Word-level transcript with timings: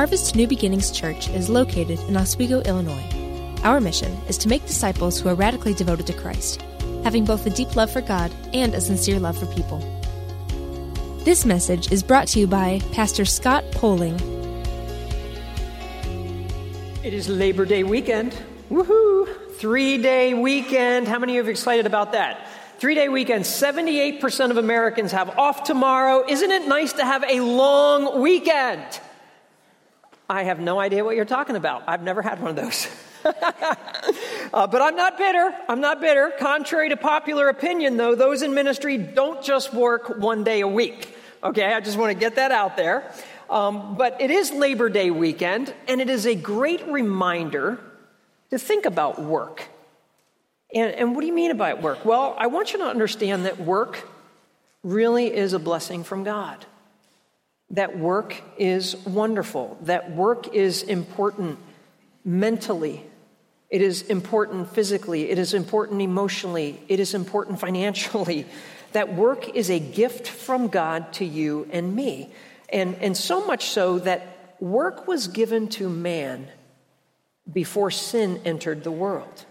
Harvest 0.00 0.34
New 0.34 0.46
Beginnings 0.46 0.90
Church 0.90 1.28
is 1.28 1.50
located 1.50 2.00
in 2.08 2.16
Oswego, 2.16 2.62
Illinois. 2.62 3.04
Our 3.64 3.82
mission 3.82 4.10
is 4.30 4.38
to 4.38 4.48
make 4.48 4.64
disciples 4.64 5.20
who 5.20 5.28
are 5.28 5.34
radically 5.34 5.74
devoted 5.74 6.06
to 6.06 6.14
Christ, 6.14 6.62
having 7.04 7.26
both 7.26 7.44
a 7.44 7.50
deep 7.50 7.76
love 7.76 7.90
for 7.90 8.00
God 8.00 8.32
and 8.54 8.74
a 8.74 8.80
sincere 8.80 9.20
love 9.20 9.36
for 9.36 9.44
people. 9.54 9.78
This 11.24 11.44
message 11.44 11.92
is 11.92 12.02
brought 12.02 12.28
to 12.28 12.40
you 12.40 12.46
by 12.46 12.80
Pastor 12.92 13.26
Scott 13.26 13.62
Poling. 13.72 14.18
It 17.04 17.12
is 17.12 17.28
Labor 17.28 17.66
Day 17.66 17.82
weekend. 17.82 18.34
Woohoo! 18.70 19.28
Three 19.56 19.98
day 19.98 20.32
weekend. 20.32 21.08
How 21.08 21.18
many 21.18 21.36
of 21.36 21.44
you 21.44 21.48
are 21.48 21.52
excited 21.52 21.84
about 21.84 22.12
that? 22.12 22.48
Three 22.78 22.94
day 22.94 23.10
weekend. 23.10 23.44
78% 23.44 24.50
of 24.50 24.56
Americans 24.56 25.12
have 25.12 25.38
off 25.38 25.64
tomorrow. 25.64 26.24
Isn't 26.26 26.50
it 26.50 26.66
nice 26.66 26.94
to 26.94 27.04
have 27.04 27.22
a 27.24 27.40
long 27.40 28.22
weekend? 28.22 28.98
I 30.30 30.44
have 30.44 30.60
no 30.60 30.78
idea 30.78 31.04
what 31.04 31.16
you're 31.16 31.24
talking 31.24 31.56
about. 31.56 31.82
I've 31.88 32.04
never 32.04 32.22
had 32.22 32.40
one 32.40 32.50
of 32.50 32.56
those. 32.56 32.86
uh, 33.24 34.66
but 34.68 34.80
I'm 34.80 34.94
not 34.94 35.18
bitter. 35.18 35.52
I'm 35.68 35.80
not 35.80 36.00
bitter. 36.00 36.32
Contrary 36.38 36.90
to 36.90 36.96
popular 36.96 37.48
opinion, 37.48 37.96
though, 37.96 38.14
those 38.14 38.42
in 38.42 38.54
ministry 38.54 38.96
don't 38.96 39.42
just 39.42 39.74
work 39.74 40.20
one 40.20 40.44
day 40.44 40.60
a 40.60 40.68
week. 40.68 41.16
Okay, 41.42 41.74
I 41.74 41.80
just 41.80 41.98
want 41.98 42.12
to 42.12 42.18
get 42.18 42.36
that 42.36 42.52
out 42.52 42.76
there. 42.76 43.12
Um, 43.50 43.96
but 43.96 44.20
it 44.20 44.30
is 44.30 44.52
Labor 44.52 44.88
Day 44.88 45.10
weekend, 45.10 45.74
and 45.88 46.00
it 46.00 46.08
is 46.08 46.26
a 46.26 46.36
great 46.36 46.86
reminder 46.86 47.80
to 48.50 48.58
think 48.58 48.86
about 48.86 49.20
work. 49.20 49.68
And, 50.72 50.92
and 50.92 51.14
what 51.16 51.22
do 51.22 51.26
you 51.26 51.32
mean 51.32 51.50
about 51.50 51.82
work? 51.82 52.04
Well, 52.04 52.36
I 52.38 52.46
want 52.46 52.72
you 52.72 52.78
to 52.78 52.84
understand 52.84 53.46
that 53.46 53.58
work 53.58 54.08
really 54.84 55.34
is 55.34 55.54
a 55.54 55.58
blessing 55.58 56.04
from 56.04 56.22
God 56.22 56.66
that 57.70 57.98
work 57.98 58.42
is 58.58 58.96
wonderful, 59.06 59.78
that 59.82 60.10
work 60.10 60.54
is 60.54 60.82
important 60.82 61.58
mentally, 62.24 63.04
it 63.68 63.80
is 63.80 64.02
important 64.02 64.68
physically, 64.72 65.30
it 65.30 65.38
is 65.38 65.54
important 65.54 66.02
emotionally, 66.02 66.80
it 66.88 67.00
is 67.00 67.14
important 67.14 67.60
financially. 67.66 68.46
That 68.92 69.14
work 69.14 69.48
is 69.54 69.70
a 69.70 69.78
gift 69.78 70.26
from 70.26 70.66
God 70.66 71.12
to 71.14 71.24
you 71.24 71.68
and 71.70 71.94
me. 71.94 72.32
And, 72.72 72.96
and 72.96 73.16
so 73.16 73.46
much 73.46 73.66
so 73.66 74.00
that 74.00 74.56
work 74.58 75.06
was 75.06 75.28
given 75.28 75.68
to 75.68 75.88
man 75.88 76.48
before 77.50 77.90
sin 77.92 78.40
entered 78.44 78.82
the 78.82 78.90
world. 78.90 79.44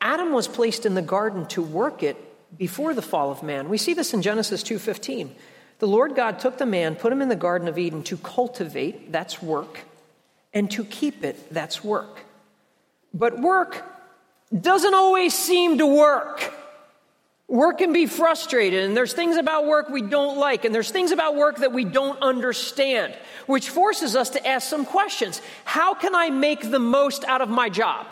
Adam 0.00 0.32
was 0.32 0.46
placed 0.46 0.84
in 0.84 0.94
the 0.94 1.02
garden 1.02 1.46
to 1.46 1.62
work 1.62 2.02
it 2.02 2.16
before 2.56 2.94
the 2.94 3.02
fall 3.02 3.30
of 3.30 3.42
man. 3.42 3.68
We 3.68 3.78
see 3.78 3.94
this 3.94 4.14
in 4.14 4.22
Genesis 4.22 4.62
2:15. 4.62 5.34
The 5.78 5.86
Lord 5.86 6.14
God 6.14 6.38
took 6.38 6.58
the 6.58 6.66
man, 6.66 6.96
put 6.96 7.12
him 7.12 7.20
in 7.20 7.28
the 7.28 7.36
Garden 7.36 7.68
of 7.68 7.78
Eden 7.78 8.02
to 8.04 8.16
cultivate, 8.16 9.12
that's 9.12 9.42
work, 9.42 9.80
and 10.54 10.70
to 10.70 10.84
keep 10.84 11.22
it, 11.22 11.52
that's 11.52 11.84
work. 11.84 12.20
But 13.12 13.38
work 13.38 13.84
doesn't 14.58 14.94
always 14.94 15.34
seem 15.34 15.78
to 15.78 15.86
work. 15.86 16.52
Work 17.48 17.78
can 17.78 17.92
be 17.92 18.06
frustrated, 18.06 18.84
and 18.84 18.96
there's 18.96 19.12
things 19.12 19.36
about 19.36 19.66
work 19.66 19.88
we 19.88 20.02
don't 20.02 20.36
like, 20.36 20.64
and 20.64 20.74
there's 20.74 20.90
things 20.90 21.12
about 21.12 21.36
work 21.36 21.58
that 21.58 21.72
we 21.72 21.84
don't 21.84 22.20
understand, 22.20 23.14
which 23.46 23.68
forces 23.68 24.16
us 24.16 24.30
to 24.30 24.44
ask 24.46 24.68
some 24.68 24.84
questions. 24.84 25.40
How 25.64 25.94
can 25.94 26.14
I 26.14 26.30
make 26.30 26.70
the 26.70 26.80
most 26.80 27.24
out 27.24 27.42
of 27.42 27.48
my 27.48 27.68
job? 27.68 28.06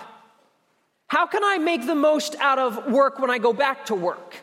How 1.09 1.27
can 1.27 1.43
I 1.43 1.59
make 1.59 1.87
the 1.87 1.95
most 1.95 2.37
out 2.37 2.59
of 2.59 2.93
work 2.93 3.19
when 3.19 3.31
I 3.31 3.39
go 3.39 3.53
back 3.53 3.87
to 3.87 3.95
work? 3.95 4.37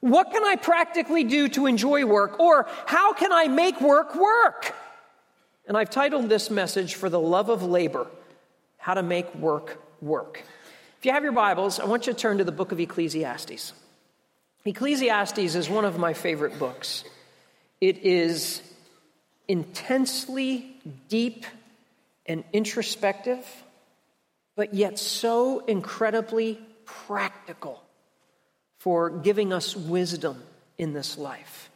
What 0.00 0.30
can 0.30 0.44
I 0.44 0.56
practically 0.56 1.24
do 1.24 1.48
to 1.50 1.66
enjoy 1.66 2.04
work? 2.06 2.38
Or 2.38 2.66
how 2.86 3.12
can 3.12 3.32
I 3.32 3.48
make 3.48 3.80
work 3.80 4.14
work? 4.14 4.74
And 5.66 5.76
I've 5.76 5.90
titled 5.90 6.28
this 6.28 6.50
message, 6.50 6.94
For 6.94 7.10
the 7.10 7.20
Love 7.20 7.48
of 7.48 7.62
Labor 7.62 8.06
How 8.78 8.94
to 8.94 9.02
Make 9.02 9.34
Work 9.34 9.82
Work. 10.00 10.42
If 10.98 11.06
you 11.06 11.12
have 11.12 11.22
your 11.22 11.32
Bibles, 11.32 11.78
I 11.78 11.84
want 11.84 12.06
you 12.06 12.12
to 12.12 12.18
turn 12.18 12.38
to 12.38 12.44
the 12.44 12.52
book 12.52 12.72
of 12.72 12.80
Ecclesiastes. 12.80 13.72
Ecclesiastes 14.64 15.54
is 15.54 15.68
one 15.68 15.84
of 15.84 15.98
my 15.98 16.12
favorite 16.12 16.58
books. 16.58 17.04
It 17.80 17.98
is 17.98 18.62
intensely 19.46 20.76
deep 21.08 21.46
and 22.26 22.44
introspective, 22.52 23.46
but 24.56 24.74
yet 24.74 24.98
so 24.98 25.60
incredibly 25.60 26.58
practical 26.84 27.82
for 28.78 29.10
giving 29.10 29.52
us 29.52 29.76
wisdom 29.76 30.42
in 30.78 30.92
this 30.92 31.18
life. 31.18 31.70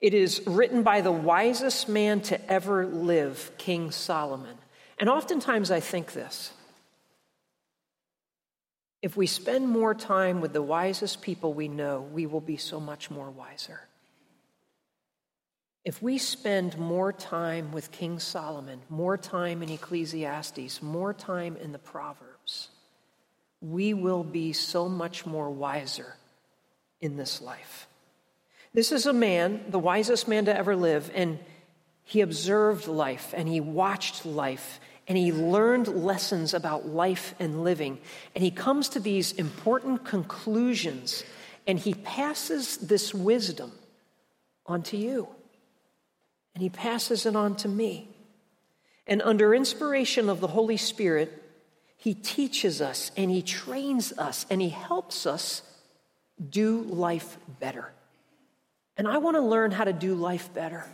It 0.00 0.14
is 0.14 0.42
written 0.46 0.82
by 0.82 1.00
the 1.00 1.12
wisest 1.12 1.88
man 1.88 2.20
to 2.22 2.50
ever 2.50 2.86
live, 2.86 3.50
King 3.58 3.90
Solomon. 3.90 4.56
And 4.98 5.08
oftentimes 5.08 5.70
I 5.70 5.80
think 5.80 6.12
this 6.12 6.52
if 9.00 9.16
we 9.16 9.26
spend 9.26 9.68
more 9.68 9.94
time 9.94 10.40
with 10.40 10.52
the 10.52 10.62
wisest 10.62 11.22
people 11.22 11.52
we 11.52 11.68
know, 11.68 12.00
we 12.12 12.26
will 12.26 12.40
be 12.40 12.56
so 12.56 12.80
much 12.80 13.10
more 13.10 13.30
wiser. 13.30 13.80
If 15.84 16.02
we 16.02 16.18
spend 16.18 16.76
more 16.76 17.12
time 17.12 17.70
with 17.72 17.92
King 17.92 18.18
Solomon, 18.18 18.80
more 18.88 19.16
time 19.16 19.62
in 19.62 19.70
Ecclesiastes, 19.70 20.82
more 20.82 21.14
time 21.14 21.56
in 21.56 21.70
the 21.70 21.78
Proverbs, 21.78 22.68
we 23.60 23.94
will 23.94 24.24
be 24.24 24.52
so 24.52 24.88
much 24.88 25.24
more 25.24 25.48
wiser 25.48 26.14
in 27.00 27.16
this 27.16 27.40
life. 27.40 27.88
This 28.74 28.92
is 28.92 29.06
a 29.06 29.12
man, 29.12 29.64
the 29.68 29.78
wisest 29.78 30.28
man 30.28 30.44
to 30.44 30.56
ever 30.56 30.76
live, 30.76 31.10
and 31.14 31.38
he 32.04 32.20
observed 32.22 32.86
life 32.88 33.34
and 33.36 33.46
he 33.46 33.60
watched 33.60 34.24
life 34.24 34.80
and 35.06 35.18
he 35.18 35.30
learned 35.30 35.88
lessons 35.88 36.54
about 36.54 36.86
life 36.86 37.34
and 37.38 37.64
living. 37.64 37.98
And 38.34 38.42
he 38.42 38.50
comes 38.50 38.88
to 38.90 39.00
these 39.00 39.32
important 39.32 40.04
conclusions 40.04 41.22
and 41.66 41.78
he 41.78 41.92
passes 41.92 42.78
this 42.78 43.12
wisdom 43.12 43.72
onto 44.64 44.96
you. 44.96 45.28
And 46.54 46.62
he 46.62 46.70
passes 46.70 47.26
it 47.26 47.36
on 47.36 47.56
to 47.56 47.68
me. 47.68 48.08
And 49.06 49.20
under 49.20 49.54
inspiration 49.54 50.30
of 50.30 50.40
the 50.40 50.46
Holy 50.46 50.78
Spirit, 50.78 51.42
he 51.98 52.14
teaches 52.14 52.80
us 52.80 53.10
and 53.18 53.30
he 53.30 53.42
trains 53.42 54.12
us 54.16 54.46
and 54.48 54.62
he 54.62 54.70
helps 54.70 55.26
us 55.26 55.62
do 56.50 56.82
life 56.82 57.38
better. 57.60 57.90
And 58.96 59.06
I 59.06 59.18
want 59.18 59.36
to 59.36 59.40
learn 59.40 59.70
how 59.70 59.84
to 59.84 59.92
do 59.92 60.14
life 60.14 60.52
better. 60.52 60.84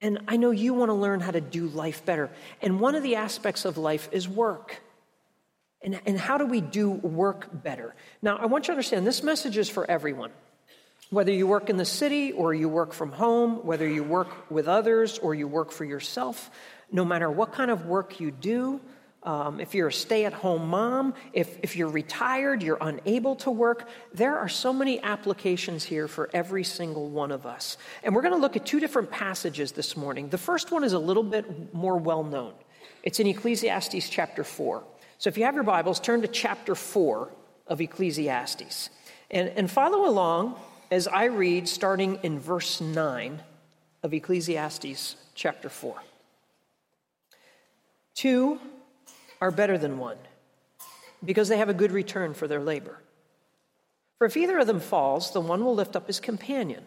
And 0.00 0.20
I 0.26 0.36
know 0.36 0.50
you 0.50 0.74
want 0.74 0.88
to 0.88 0.94
learn 0.94 1.20
how 1.20 1.30
to 1.30 1.40
do 1.40 1.68
life 1.68 2.04
better. 2.04 2.30
And 2.60 2.80
one 2.80 2.94
of 2.94 3.02
the 3.02 3.16
aspects 3.16 3.64
of 3.64 3.78
life 3.78 4.08
is 4.12 4.28
work. 4.28 4.82
And, 5.82 6.00
and 6.06 6.18
how 6.18 6.38
do 6.38 6.46
we 6.46 6.60
do 6.60 6.90
work 6.90 7.48
better? 7.52 7.94
Now, 8.20 8.36
I 8.36 8.46
want 8.46 8.64
you 8.64 8.66
to 8.68 8.72
understand 8.72 9.06
this 9.06 9.22
message 9.22 9.56
is 9.56 9.68
for 9.68 9.88
everyone. 9.88 10.30
Whether 11.10 11.32
you 11.32 11.46
work 11.46 11.68
in 11.68 11.76
the 11.76 11.84
city 11.84 12.32
or 12.32 12.54
you 12.54 12.68
work 12.68 12.92
from 12.92 13.12
home, 13.12 13.64
whether 13.66 13.86
you 13.86 14.02
work 14.02 14.50
with 14.50 14.66
others 14.66 15.18
or 15.18 15.34
you 15.34 15.46
work 15.46 15.70
for 15.70 15.84
yourself, 15.84 16.50
no 16.90 17.04
matter 17.04 17.30
what 17.30 17.52
kind 17.52 17.70
of 17.70 17.86
work 17.86 18.18
you 18.18 18.30
do, 18.30 18.80
um, 19.24 19.60
if 19.60 19.74
you're 19.74 19.88
a 19.88 19.92
stay 19.92 20.24
at 20.24 20.32
home 20.32 20.68
mom, 20.68 21.14
if, 21.32 21.56
if 21.62 21.76
you're 21.76 21.88
retired, 21.88 22.62
you're 22.62 22.78
unable 22.80 23.36
to 23.36 23.50
work, 23.50 23.88
there 24.12 24.36
are 24.36 24.48
so 24.48 24.72
many 24.72 25.00
applications 25.00 25.84
here 25.84 26.08
for 26.08 26.28
every 26.32 26.64
single 26.64 27.08
one 27.08 27.30
of 27.30 27.46
us. 27.46 27.76
And 28.02 28.14
we're 28.14 28.22
going 28.22 28.34
to 28.34 28.40
look 28.40 28.56
at 28.56 28.66
two 28.66 28.80
different 28.80 29.10
passages 29.10 29.72
this 29.72 29.96
morning. 29.96 30.28
The 30.28 30.38
first 30.38 30.72
one 30.72 30.82
is 30.82 30.92
a 30.92 30.98
little 30.98 31.22
bit 31.22 31.72
more 31.72 31.96
well 31.96 32.24
known, 32.24 32.54
it's 33.02 33.20
in 33.20 33.26
Ecclesiastes 33.26 34.08
chapter 34.08 34.42
4. 34.42 34.82
So 35.18 35.28
if 35.28 35.38
you 35.38 35.44
have 35.44 35.54
your 35.54 35.62
Bibles, 35.62 36.00
turn 36.00 36.22
to 36.22 36.28
chapter 36.28 36.74
4 36.74 37.30
of 37.68 37.80
Ecclesiastes 37.80 38.90
and, 39.30 39.48
and 39.50 39.70
follow 39.70 40.08
along 40.08 40.56
as 40.90 41.06
I 41.06 41.26
read 41.26 41.68
starting 41.68 42.18
in 42.24 42.40
verse 42.40 42.80
9 42.80 43.40
of 44.02 44.12
Ecclesiastes 44.12 45.14
chapter 45.36 45.68
4. 45.68 45.94
Two 48.14 48.60
are 49.42 49.50
better 49.50 49.76
than 49.76 49.98
one 49.98 50.18
because 51.24 51.48
they 51.48 51.58
have 51.58 51.68
a 51.68 51.74
good 51.74 51.90
return 51.90 52.32
for 52.32 52.46
their 52.46 52.60
labor. 52.60 53.00
For 54.16 54.24
if 54.24 54.36
either 54.36 54.60
of 54.60 54.68
them 54.68 54.78
falls, 54.78 55.32
the 55.32 55.40
one 55.40 55.64
will 55.64 55.74
lift 55.74 55.96
up 55.96 56.06
his 56.06 56.20
companion. 56.20 56.84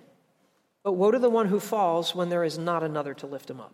But 0.81 0.93
woe 0.93 1.11
to 1.11 1.19
the 1.19 1.29
one 1.29 1.47
who 1.47 1.59
falls 1.59 2.15
when 2.15 2.29
there 2.29 2.45
is 2.45 2.57
not 2.57 2.81
another 2.81 3.13
to 3.15 3.27
lift 3.27 3.49
him 3.49 3.59
up. 3.59 3.73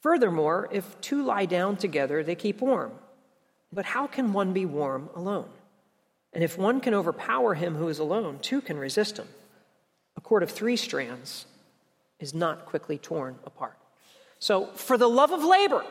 Furthermore, 0.00 0.68
if 0.70 1.00
two 1.00 1.24
lie 1.24 1.46
down 1.46 1.76
together, 1.76 2.22
they 2.22 2.36
keep 2.36 2.60
warm. 2.60 2.92
But 3.72 3.84
how 3.84 4.06
can 4.06 4.32
one 4.32 4.52
be 4.52 4.64
warm 4.64 5.10
alone? 5.16 5.48
And 6.32 6.44
if 6.44 6.56
one 6.56 6.80
can 6.80 6.94
overpower 6.94 7.54
him 7.54 7.74
who 7.74 7.88
is 7.88 7.98
alone, 7.98 8.38
two 8.40 8.60
can 8.60 8.78
resist 8.78 9.16
him. 9.16 9.26
A 10.16 10.20
cord 10.20 10.44
of 10.44 10.52
three 10.52 10.76
strands 10.76 11.46
is 12.20 12.32
not 12.32 12.66
quickly 12.66 12.96
torn 12.96 13.40
apart. 13.44 13.76
So, 14.38 14.66
for 14.66 14.96
the 14.96 15.08
love 15.08 15.32
of 15.32 15.42
labor, 15.42 15.84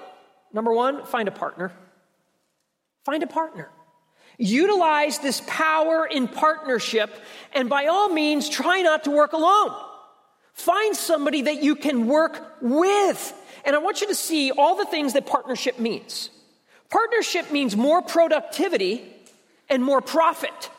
Number 0.54 0.74
one, 0.74 1.06
find 1.06 1.28
a 1.28 1.32
partner. 1.32 1.72
Find 3.04 3.22
a 3.24 3.28
partner. 3.28 3.70
Utilize 4.38 5.20
this 5.20 5.42
power 5.48 6.06
in 6.06 6.28
partnership, 6.28 7.10
and 7.54 7.70
by 7.70 7.86
all 7.86 8.10
means, 8.10 8.50
try 8.50 8.82
not 8.82 9.06
to 9.06 9.12
work 9.12 9.34
alone. 9.34 9.74
Find 10.54 10.96
somebody 10.96 11.44
that 11.44 11.64
you 11.64 11.76
can 11.76 12.08
work 12.08 12.58
with. 12.62 13.34
And 13.64 13.76
I 13.76 13.80
want 13.80 14.02
you 14.02 14.08
to 14.08 14.16
see 14.16 14.52
all 14.52 14.76
the 14.76 14.86
things 14.86 15.14
that 15.14 15.26
partnership 15.26 15.80
means. 15.80 16.30
Partnership 16.90 17.52
means 17.52 17.76
more 17.76 18.02
productivity 18.02 19.04
and 19.70 19.84
more 19.84 20.02
profit. 20.02 20.70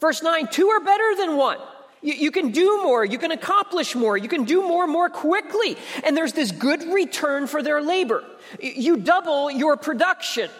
Verse 0.00 0.22
9 0.22 0.48
two 0.48 0.68
are 0.68 0.80
better 0.80 1.16
than 1.16 1.36
one. 1.36 1.58
You, 2.02 2.14
you, 2.14 2.30
can 2.30 2.50
do 2.50 2.82
more, 2.82 3.04
you 3.04 3.18
can 3.18 3.30
accomplish 3.30 3.94
more, 3.94 4.16
you 4.16 4.28
can 4.28 4.44
do 4.44 4.62
more 4.62 4.86
more 4.86 5.08
quickly. 5.08 5.76
And 6.04 6.16
there's 6.16 6.32
this 6.32 6.50
good 6.50 6.82
return 6.92 7.46
for 7.46 7.62
their 7.62 7.80
labor. 7.80 8.24
You 8.60 8.96
double 8.98 9.50
your 9.50 9.76
production 9.76 10.50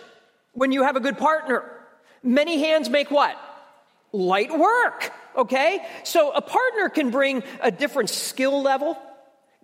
when 0.52 0.72
you 0.72 0.84
have 0.84 0.96
a 0.96 1.00
good 1.00 1.18
partner. 1.18 1.64
Many 2.22 2.60
hands 2.60 2.88
make 2.88 3.10
what? 3.10 3.36
Light 4.12 4.56
work, 4.56 5.12
okay? 5.36 5.84
So 6.04 6.30
a 6.30 6.42
partner 6.42 6.88
can 6.88 7.10
bring 7.10 7.42
a 7.60 7.70
different 7.70 8.10
skill 8.10 8.62
level, 8.62 8.96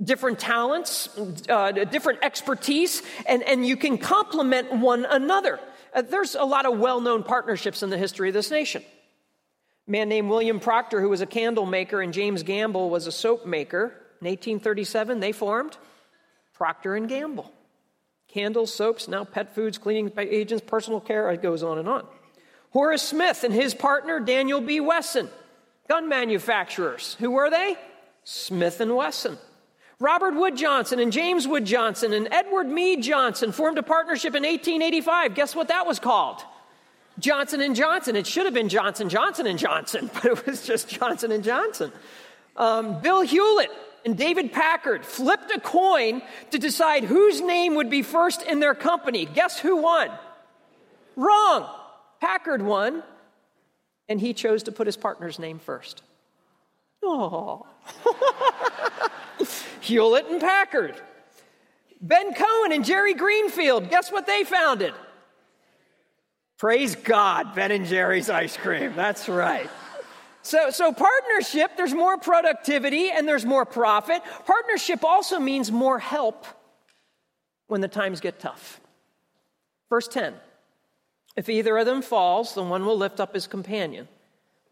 different 0.02 0.38
talents, 0.38 1.08
uh, 1.48 1.72
different 1.72 2.20
expertise, 2.22 3.02
and, 3.26 3.42
and 3.42 3.64
you 3.64 3.76
can 3.76 3.98
complement 3.98 4.72
one 4.72 5.04
another. 5.04 5.60
Uh, 5.94 6.02
there's 6.02 6.34
a 6.34 6.44
lot 6.44 6.66
of 6.66 6.78
well 6.78 7.00
known 7.00 7.22
partnerships 7.22 7.82
in 7.82 7.90
the 7.90 7.98
history 7.98 8.28
of 8.28 8.34
this 8.34 8.50
nation. 8.50 8.82
Man 9.88 10.10
named 10.10 10.28
William 10.28 10.60
Procter, 10.60 11.00
who 11.00 11.08
was 11.08 11.22
a 11.22 11.26
candle 11.26 11.64
maker, 11.64 12.02
and 12.02 12.12
James 12.12 12.42
Gamble 12.42 12.90
was 12.90 13.06
a 13.06 13.12
soap 13.12 13.46
maker. 13.46 13.84
In 14.20 14.26
1837, 14.26 15.20
they 15.20 15.32
formed 15.32 15.78
Procter 16.52 16.94
and 16.94 17.08
Gamble. 17.08 17.50
Candles, 18.28 18.74
soaps, 18.74 19.08
now 19.08 19.24
pet 19.24 19.54
foods, 19.54 19.78
cleaning 19.78 20.12
agents, 20.18 20.62
personal 20.66 21.00
care, 21.00 21.30
it 21.30 21.40
goes 21.40 21.62
on 21.62 21.78
and 21.78 21.88
on. 21.88 22.06
Horace 22.70 23.02
Smith 23.02 23.44
and 23.44 23.54
his 23.54 23.74
partner, 23.74 24.20
Daniel 24.20 24.60
B. 24.60 24.78
Wesson, 24.78 25.30
gun 25.88 26.06
manufacturers. 26.06 27.16
Who 27.18 27.30
were 27.30 27.48
they? 27.48 27.74
Smith 28.24 28.82
and 28.82 28.94
Wesson. 28.94 29.38
Robert 30.00 30.34
Wood 30.34 30.56
Johnson 30.56 31.00
and 31.00 31.10
James 31.10 31.48
Wood 31.48 31.64
Johnson 31.64 32.12
and 32.12 32.28
Edward 32.30 32.68
Mead 32.68 33.02
Johnson 33.02 33.52
formed 33.52 33.78
a 33.78 33.82
partnership 33.82 34.34
in 34.34 34.42
1885. 34.42 35.34
Guess 35.34 35.56
what 35.56 35.68
that 35.68 35.86
was 35.86 35.98
called? 35.98 36.42
Johnson 37.18 37.60
and 37.60 37.74
Johnson. 37.74 38.16
It 38.16 38.26
should 38.26 38.44
have 38.44 38.54
been 38.54 38.68
Johnson 38.68 39.08
Johnson 39.08 39.46
and 39.46 39.58
Johnson, 39.58 40.10
but 40.14 40.24
it 40.24 40.46
was 40.46 40.66
just 40.66 40.88
Johnson 40.88 41.32
and 41.32 41.44
Johnson. 41.44 41.92
Um, 42.56 43.00
Bill 43.00 43.20
Hewlett 43.22 43.70
and 44.04 44.16
David 44.16 44.52
Packard 44.52 45.04
flipped 45.04 45.50
a 45.54 45.60
coin 45.60 46.22
to 46.50 46.58
decide 46.58 47.04
whose 47.04 47.40
name 47.40 47.74
would 47.76 47.90
be 47.90 48.02
first 48.02 48.42
in 48.42 48.60
their 48.60 48.74
company. 48.74 49.26
Guess 49.26 49.58
who 49.60 49.76
won? 49.76 50.10
Wrong. 51.16 51.68
Packard 52.20 52.62
won, 52.62 53.02
and 54.08 54.20
he 54.20 54.32
chose 54.32 54.64
to 54.64 54.72
put 54.72 54.86
his 54.86 54.96
partner's 54.96 55.38
name 55.38 55.58
first. 55.58 56.02
Oh. 57.02 57.66
Hewlett 59.80 60.26
and 60.26 60.40
Packard. 60.40 61.00
Ben 62.00 62.34
Cohen 62.34 62.72
and 62.72 62.84
Jerry 62.84 63.14
Greenfield, 63.14 63.90
guess 63.90 64.10
what 64.10 64.26
they 64.26 64.44
founded? 64.44 64.94
Praise 66.58 66.96
God, 66.96 67.54
Ben 67.54 67.70
and 67.70 67.86
Jerry's 67.86 68.28
ice 68.28 68.56
cream. 68.56 68.94
That's 68.96 69.28
right. 69.28 69.70
So, 70.42 70.70
so 70.70 70.92
partnership, 70.92 71.76
there's 71.76 71.94
more 71.94 72.18
productivity 72.18 73.10
and 73.10 73.28
there's 73.28 73.44
more 73.44 73.64
profit. 73.64 74.22
Partnership 74.44 75.04
also 75.04 75.38
means 75.38 75.70
more 75.70 76.00
help 76.00 76.46
when 77.68 77.80
the 77.80 77.88
times 77.88 78.20
get 78.20 78.40
tough. 78.40 78.80
Verse 79.88 80.08
10 80.08 80.34
If 81.36 81.48
either 81.48 81.78
of 81.78 81.86
them 81.86 82.02
falls, 82.02 82.54
the 82.54 82.64
one 82.64 82.84
will 82.84 82.96
lift 82.96 83.20
up 83.20 83.34
his 83.34 83.46
companion. 83.46 84.08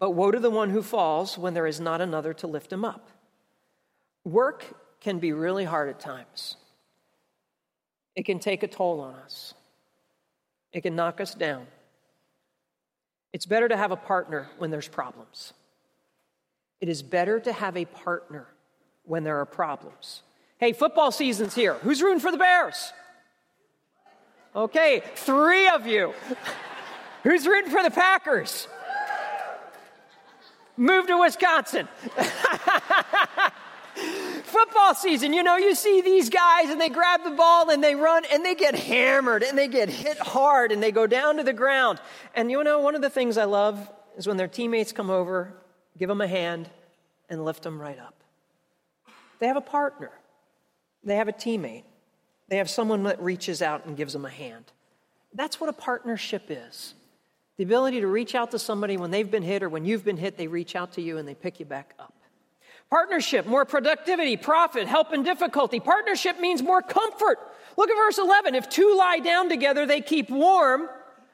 But 0.01 0.11
woe 0.11 0.31
to 0.31 0.41
the 0.41 0.51
one 0.51 0.71
who 0.71 0.83
falls 0.83 1.39
when 1.39 1.55
there 1.55 1.67
is 1.67 1.81
not 1.81 2.01
another 2.01 2.35
to 2.35 2.47
lift 2.47 2.73
him 2.73 2.85
up. 2.85 3.09
Work 4.25 4.65
can 5.01 5.21
be 5.21 5.33
really 5.33 5.65
hard 5.65 5.89
at 5.89 6.01
times. 6.01 6.57
It 8.15 8.27
can 8.27 8.41
take 8.41 8.63
a 8.63 8.69
toll 8.69 9.01
on 9.01 9.15
us, 9.15 9.55
it 10.73 10.81
can 10.81 10.97
knock 10.97 11.21
us 11.21 11.33
down. 11.33 11.67
It's 13.37 13.45
better 13.45 13.69
to 13.69 13.77
have 13.77 13.91
a 13.91 13.97
partner 13.97 14.49
when 14.57 14.71
there's 14.71 14.89
problems. 14.89 15.53
It 16.81 16.89
is 16.89 17.03
better 17.03 17.39
to 17.39 17.53
have 17.53 17.77
a 17.77 17.85
partner 17.85 18.47
when 19.05 19.25
there 19.25 19.39
are 19.39 19.45
problems. 19.45 20.23
Hey, 20.57 20.73
football 20.73 21.13
season's 21.13 21.55
here. 21.55 21.75
Who's 21.83 22.01
rooting 22.01 22.21
for 22.21 22.31
the 22.33 22.39
Bears? 22.39 22.95
Okay, 24.55 25.03
three 25.17 25.69
of 25.69 25.87
you. 25.87 26.15
Who's 27.25 27.47
rooting 27.47 27.71
for 27.71 27.83
the 27.83 27.91
Packers? 27.91 28.69
Move 30.79 31.07
to 31.07 31.21
Wisconsin. 31.21 31.89
football 34.57 34.95
season, 34.95 35.35
you 35.35 35.43
know, 35.43 35.57
you 35.57 35.75
see 35.75 36.01
these 36.01 36.31
guys 36.31 36.71
and 36.71 36.81
they 36.81 36.89
grab 36.89 37.23
the 37.25 37.31
ball 37.31 37.71
and 37.71 37.85
they 37.85 37.95
run 37.95 38.25
and 38.33 38.45
they 38.45 38.55
get 38.55 38.75
hammered 38.75 39.43
and 39.43 39.57
they 39.59 39.69
get 39.69 39.91
hit 39.91 40.19
hard 40.19 40.73
and 40.73 40.83
they 40.83 40.91
go 40.91 41.07
down 41.07 41.37
to 41.37 41.43
the 41.43 41.53
ground. 41.53 42.01
And 42.35 42.51
you 42.51 42.65
know, 42.65 42.81
one 42.81 42.95
of 42.95 43.03
the 43.03 43.11
things 43.11 43.37
I 43.37 43.45
love 43.45 43.91
is 44.17 44.27
when 44.27 44.39
their 44.39 44.49
teammates 44.49 44.93
come 44.93 45.11
over, 45.11 45.53
give 45.99 46.09
them 46.09 46.23
a 46.23 46.27
hand, 46.27 46.71
and 47.29 47.45
lift 47.45 47.63
them 47.63 47.79
right 47.79 47.99
up. 47.99 48.15
They 49.41 49.47
have 49.47 49.59
a 49.59 49.61
partner, 49.63 50.11
they 51.05 51.17
have 51.17 51.29
a 51.29 51.33
teammate, 51.33 51.85
they 52.49 52.57
have 52.57 52.71
someone 52.71 53.03
that 53.03 53.21
reaches 53.21 53.61
out 53.61 53.85
and 53.85 53.97
gives 53.97 54.15
them 54.15 54.25
a 54.25 54.31
hand. 54.31 54.65
That's 55.35 55.61
what 55.61 55.69
a 55.69 55.75
partnership 55.75 56.45
is. 56.49 56.95
The 57.59 57.65
ability 57.65 58.01
to 58.01 58.07
reach 58.07 58.35
out 58.35 58.53
to 58.53 58.59
somebody 58.59 58.97
when 58.97 59.11
they've 59.11 59.31
been 59.31 59.43
hit 59.43 59.63
or 59.63 59.69
when 59.69 59.85
you've 59.85 60.05
been 60.05 60.17
hit, 60.17 60.39
they 60.39 60.47
reach 60.47 60.75
out 60.75 60.93
to 60.93 61.03
you 61.03 61.19
and 61.19 61.29
they 61.29 61.35
pick 61.35 61.61
you 61.61 61.67
back 61.67 61.93
up. 61.99 62.16
Partnership, 62.91 63.47
more 63.47 63.65
productivity, 63.65 64.37
profit, 64.37 64.87
help 64.87 65.13
in 65.13 65.25
difficulty. 65.25 65.81
Partnership 65.81 66.39
means 66.39 66.63
more 66.63 66.83
comfort. 66.83 67.39
Look 67.77 67.91
at 67.91 67.97
verse 67.97 68.19
11. 68.19 68.55
If 68.55 68.69
two 68.69 68.95
lie 68.97 69.19
down 69.19 69.49
together, 69.49 69.87
they 69.87 70.01
keep 70.01 70.31
warm. 70.31 70.89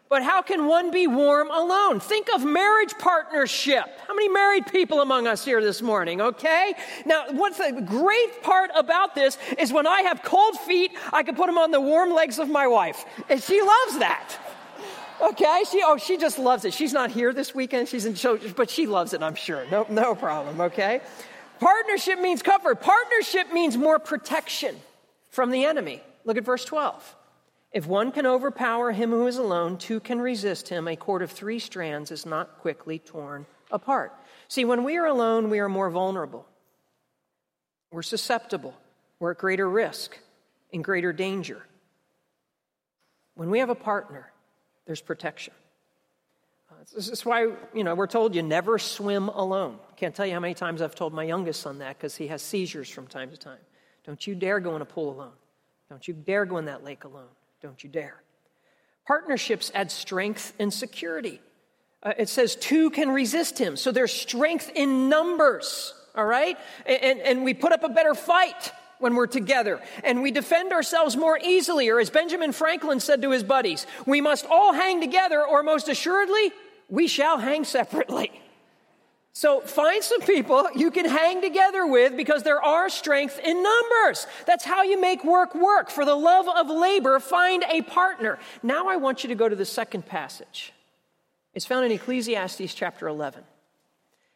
But 0.09 0.23
how 0.23 0.43
can 0.43 0.67
one 0.67 0.91
be 0.91 1.07
warm 1.07 1.51
alone? 1.51 2.01
Think 2.01 2.29
of 2.35 2.45
marriage 2.45 2.93
partnership. 2.99 3.85
How 4.07 4.15
many 4.15 4.29
married 4.29 4.67
people 4.67 5.01
among 5.01 5.27
us 5.27 5.43
here 5.43 5.63
this 5.63 5.81
morning, 5.81 6.21
okay? 6.21 6.75
Now, 7.07 7.25
what's 7.31 7.57
the 7.57 7.83
great 7.83 8.43
part 8.43 8.71
about 8.75 9.15
this 9.15 9.39
is 9.59 9.73
when 9.73 9.87
I 9.87 10.03
have 10.03 10.23
cold 10.23 10.59
feet, 10.59 10.93
I 11.13 11.23
can 11.23 11.35
put 11.35 11.47
them 11.47 11.57
on 11.57 11.71
the 11.71 11.81
warm 11.81 12.13
legs 12.13 12.39
of 12.39 12.49
my 12.51 12.67
wife. 12.67 13.05
And 13.31 13.43
she 13.43 13.61
loves 13.61 13.99
that. 14.01 14.39
Okay, 15.23 15.63
she 15.71 15.83
oh 15.85 15.97
she 15.99 16.17
just 16.17 16.39
loves 16.39 16.65
it. 16.65 16.75
She's 16.75 16.93
not 16.93 17.11
here 17.11 17.33
this 17.33 17.55
weekend. 17.55 17.89
She's 17.89 18.07
in 18.07 18.15
show, 18.15 18.37
but 18.57 18.69
she 18.69 18.87
loves 18.87 19.13
it. 19.13 19.23
I'm 19.23 19.37
sure. 19.37 19.65
No, 19.71 19.87
no 19.89 20.17
problem. 20.17 20.61
Okay, 20.61 21.01
Partnership 21.63 22.19
means 22.19 22.43
comfort. 22.43 22.81
Partnership 22.81 23.53
means 23.53 23.77
more 23.77 24.01
protection 24.01 24.75
from 25.31 25.53
the 25.53 25.65
enemy. 25.65 26.03
Look 26.25 26.37
at 26.37 26.45
verse 26.45 26.65
12. 26.65 27.15
If 27.71 27.87
one 27.87 28.11
can 28.11 28.27
overpower 28.27 28.91
him 28.91 29.11
who 29.11 29.29
is 29.29 29.37
alone, 29.37 29.79
two 29.79 30.01
can 30.01 30.21
resist 30.21 30.69
him. 30.69 30.89
A 30.89 30.97
cord 30.97 31.23
of 31.23 31.31
three 31.31 31.61
strands 31.61 32.11
is 32.11 32.27
not 32.27 32.59
quickly 32.59 32.99
torn 32.99 33.47
apart. 33.71 34.13
See, 34.49 34.65
when 34.65 34.83
we 34.83 34.97
are 34.97 35.07
alone, 35.07 35.51
we 35.51 35.61
are 35.61 35.69
more 35.69 35.89
vulnerable. 35.89 36.47
We're 37.93 38.03
susceptible. 38.03 38.75
We're 39.21 39.31
at 39.31 39.39
greater 39.39 39.71
risk, 39.71 40.19
in 40.73 40.83
greater 40.83 41.13
danger. 41.13 41.63
When 43.37 43.51
we 43.51 43.61
have 43.61 43.71
a 43.71 43.77
partner, 43.77 44.33
there's 44.85 45.01
protection. 45.01 45.55
This 46.95 47.09
is 47.09 47.25
why, 47.25 47.49
you 47.75 47.85
know, 47.85 47.95
we're 47.95 48.07
told 48.07 48.35
you 48.35 48.43
never 48.43 48.79
swim 48.79 49.29
alone. 49.29 49.79
Can't 49.97 50.15
tell 50.15 50.27
you 50.27 50.33
how 50.33 50.41
many 50.41 50.55
times 50.55 50.83
I've 50.83 50.95
told 50.95 51.13
my 51.13 51.23
youngest 51.23 51.61
son 51.61 51.79
that 51.79 51.97
because 51.97 52.17
he 52.17 52.27
has 52.27 52.43
seizures 52.43 52.91
from 52.91 53.07
time 53.07 53.31
to 53.31 53.37
time. 53.37 53.59
Don't 54.05 54.27
you 54.27 54.35
dare 54.35 54.59
go 54.59 54.75
in 54.75 54.83
a 54.83 54.87
pool 54.87 55.11
alone. 55.11 55.33
Don't 55.89 56.07
you 56.09 56.15
dare 56.15 56.45
go 56.45 56.59
in 56.59 56.65
that 56.65 56.83
lake 56.83 57.05
alone. 57.05 57.29
Don't 57.63 57.83
you 57.85 57.89
dare. 57.89 58.23
Partnerships 59.07 59.71
add 59.75 59.93
strength 59.93 60.55
and 60.59 60.73
security. 60.73 61.41
Uh, 62.03 62.15
it 62.19 62.29
says 62.29 62.57
two 62.57 62.91
can 62.91 63.11
resist 63.11 63.59
him. 63.59 63.77
So 63.77 63.93
there's 63.93 64.13
strength 64.13 64.71
in 64.75 65.09
numbers, 65.09 65.95
all 66.17 66.25
right? 66.25 66.59
And, 66.85 67.21
and 67.21 67.45
we 67.45 67.55
put 67.55 67.73
up 67.73 67.85
a 67.85 67.89
better 67.89 68.15
fight 68.15 68.73
when 68.99 69.15
we're 69.17 69.27
together, 69.27 69.81
and 70.05 70.23
we 70.23 70.31
defend 70.31 70.73
ourselves 70.73 71.17
more 71.17 71.39
easily. 71.43 71.89
Or 71.89 71.99
as 71.99 72.09
Benjamin 72.11 72.53
Franklin 72.53 73.01
said 73.01 73.23
to 73.23 73.31
his 73.31 73.43
buddies, 73.43 73.87
we 74.07 74.21
must 74.21 74.47
all 74.47 74.73
hang 74.73 75.01
together, 75.01 75.45
or 75.45 75.63
most 75.63 75.89
assuredly, 75.89 76.53
we 76.93 77.09
shall 77.09 77.39
hang 77.39 77.65
separately. 77.65 78.31
So 79.33 79.63
find 79.63 80.05
some 80.05 80.21
people 80.21 80.69
you 80.77 80.91
can 80.91 81.07
hang 81.07 81.41
together 81.41 81.87
with 81.87 82.19
because 82.19 82.43
there 82.43 82.63
are 82.63 82.91
strength 82.91 83.41
in 83.43 83.63
numbers. 83.63 84.27
That's 84.47 84.63
how 84.63 84.83
you 84.83 85.01
make 85.01 85.25
work 85.25 85.55
work. 85.55 85.89
For 85.89 86.05
the 86.05 86.15
love 86.15 86.47
of 86.55 86.69
labor, 86.69 87.19
find 87.19 87.65
a 87.67 87.81
partner. 87.81 88.39
Now 88.63 88.89
I 88.89 88.97
want 88.97 89.25
you 89.25 89.29
to 89.29 89.35
go 89.35 89.49
to 89.49 89.57
the 89.57 89.65
second 89.65 90.05
passage. 90.05 90.75
It's 91.55 91.65
found 91.65 91.87
in 91.87 91.93
Ecclesiastes 91.93 92.75
chapter 92.75 93.09
11. 93.09 93.43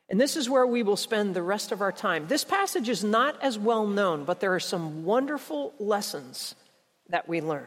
And 0.09 0.19
this 0.19 0.35
is 0.35 0.49
where 0.49 0.67
we 0.67 0.83
will 0.83 0.97
spend 0.97 1.35
the 1.35 1.43
rest 1.43 1.73
of 1.73 1.83
our 1.83 1.93
time. 1.93 2.27
This 2.27 2.45
passage 2.45 2.89
is 2.89 3.05
not 3.05 3.43
as 3.43 3.59
well 3.59 3.87
known, 3.87 4.25
but 4.25 4.41
there 4.41 4.55
are 4.55 4.61
some 4.61 5.05
wonderful 5.05 5.75
lessons 5.79 6.55
that 7.11 7.29
we 7.29 7.43
learn. 7.43 7.67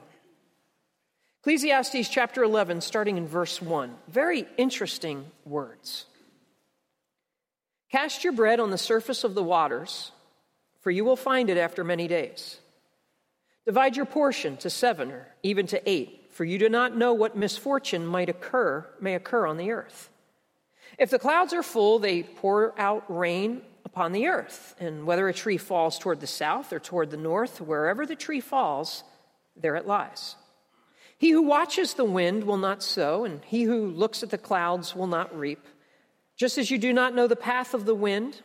Ecclesiastes 1.49 2.07
chapter 2.09 2.43
11, 2.43 2.79
starting 2.79 3.17
in 3.17 3.25
verse 3.25 3.59
1. 3.59 3.95
Very 4.07 4.45
interesting 4.55 5.25
words. 5.45 6.05
Cast 7.91 8.23
your 8.23 8.33
bread 8.33 8.59
on 8.59 8.69
the 8.69 8.77
surface 8.77 9.23
of 9.23 9.33
the 9.33 9.41
waters, 9.41 10.11
for 10.81 10.91
you 10.91 11.03
will 11.03 11.15
find 11.15 11.49
it 11.49 11.57
after 11.57 11.83
many 11.83 12.07
days. 12.07 12.59
Divide 13.65 13.97
your 13.97 14.05
portion 14.05 14.57
to 14.57 14.69
seven 14.69 15.09
or 15.09 15.27
even 15.41 15.65
to 15.65 15.89
eight, 15.89 16.27
for 16.29 16.45
you 16.45 16.59
do 16.59 16.69
not 16.69 16.95
know 16.95 17.15
what 17.15 17.35
misfortune 17.35 18.05
might 18.05 18.29
occur, 18.29 18.85
may 19.01 19.15
occur 19.15 19.47
on 19.47 19.57
the 19.57 19.71
earth. 19.71 20.11
If 20.99 21.09
the 21.09 21.17
clouds 21.17 21.51
are 21.53 21.63
full, 21.63 21.97
they 21.97 22.21
pour 22.21 22.79
out 22.79 23.05
rain 23.09 23.63
upon 23.85 24.11
the 24.11 24.27
earth. 24.27 24.75
And 24.79 25.07
whether 25.07 25.27
a 25.27 25.33
tree 25.33 25.57
falls 25.57 25.97
toward 25.97 26.19
the 26.19 26.27
south 26.27 26.71
or 26.71 26.79
toward 26.79 27.09
the 27.09 27.17
north, 27.17 27.59
wherever 27.59 28.05
the 28.05 28.15
tree 28.15 28.39
falls, 28.39 29.03
there 29.59 29.75
it 29.75 29.87
lies. 29.87 30.35
He 31.19 31.31
who 31.31 31.41
watches 31.41 31.93
the 31.93 32.05
wind 32.05 32.45
will 32.45 32.57
not 32.57 32.81
sow, 32.81 33.25
and 33.25 33.43
he 33.43 33.63
who 33.63 33.85
looks 33.87 34.23
at 34.23 34.29
the 34.29 34.37
clouds 34.37 34.95
will 34.95 35.05
not 35.05 35.37
reap. 35.37 35.63
Just 36.37 36.57
as 36.57 36.71
you 36.71 36.77
do 36.77 36.93
not 36.93 37.13
know 37.13 37.27
the 37.27 37.35
path 37.35 37.73
of 37.73 37.85
the 37.85 37.93
wind, 37.93 38.41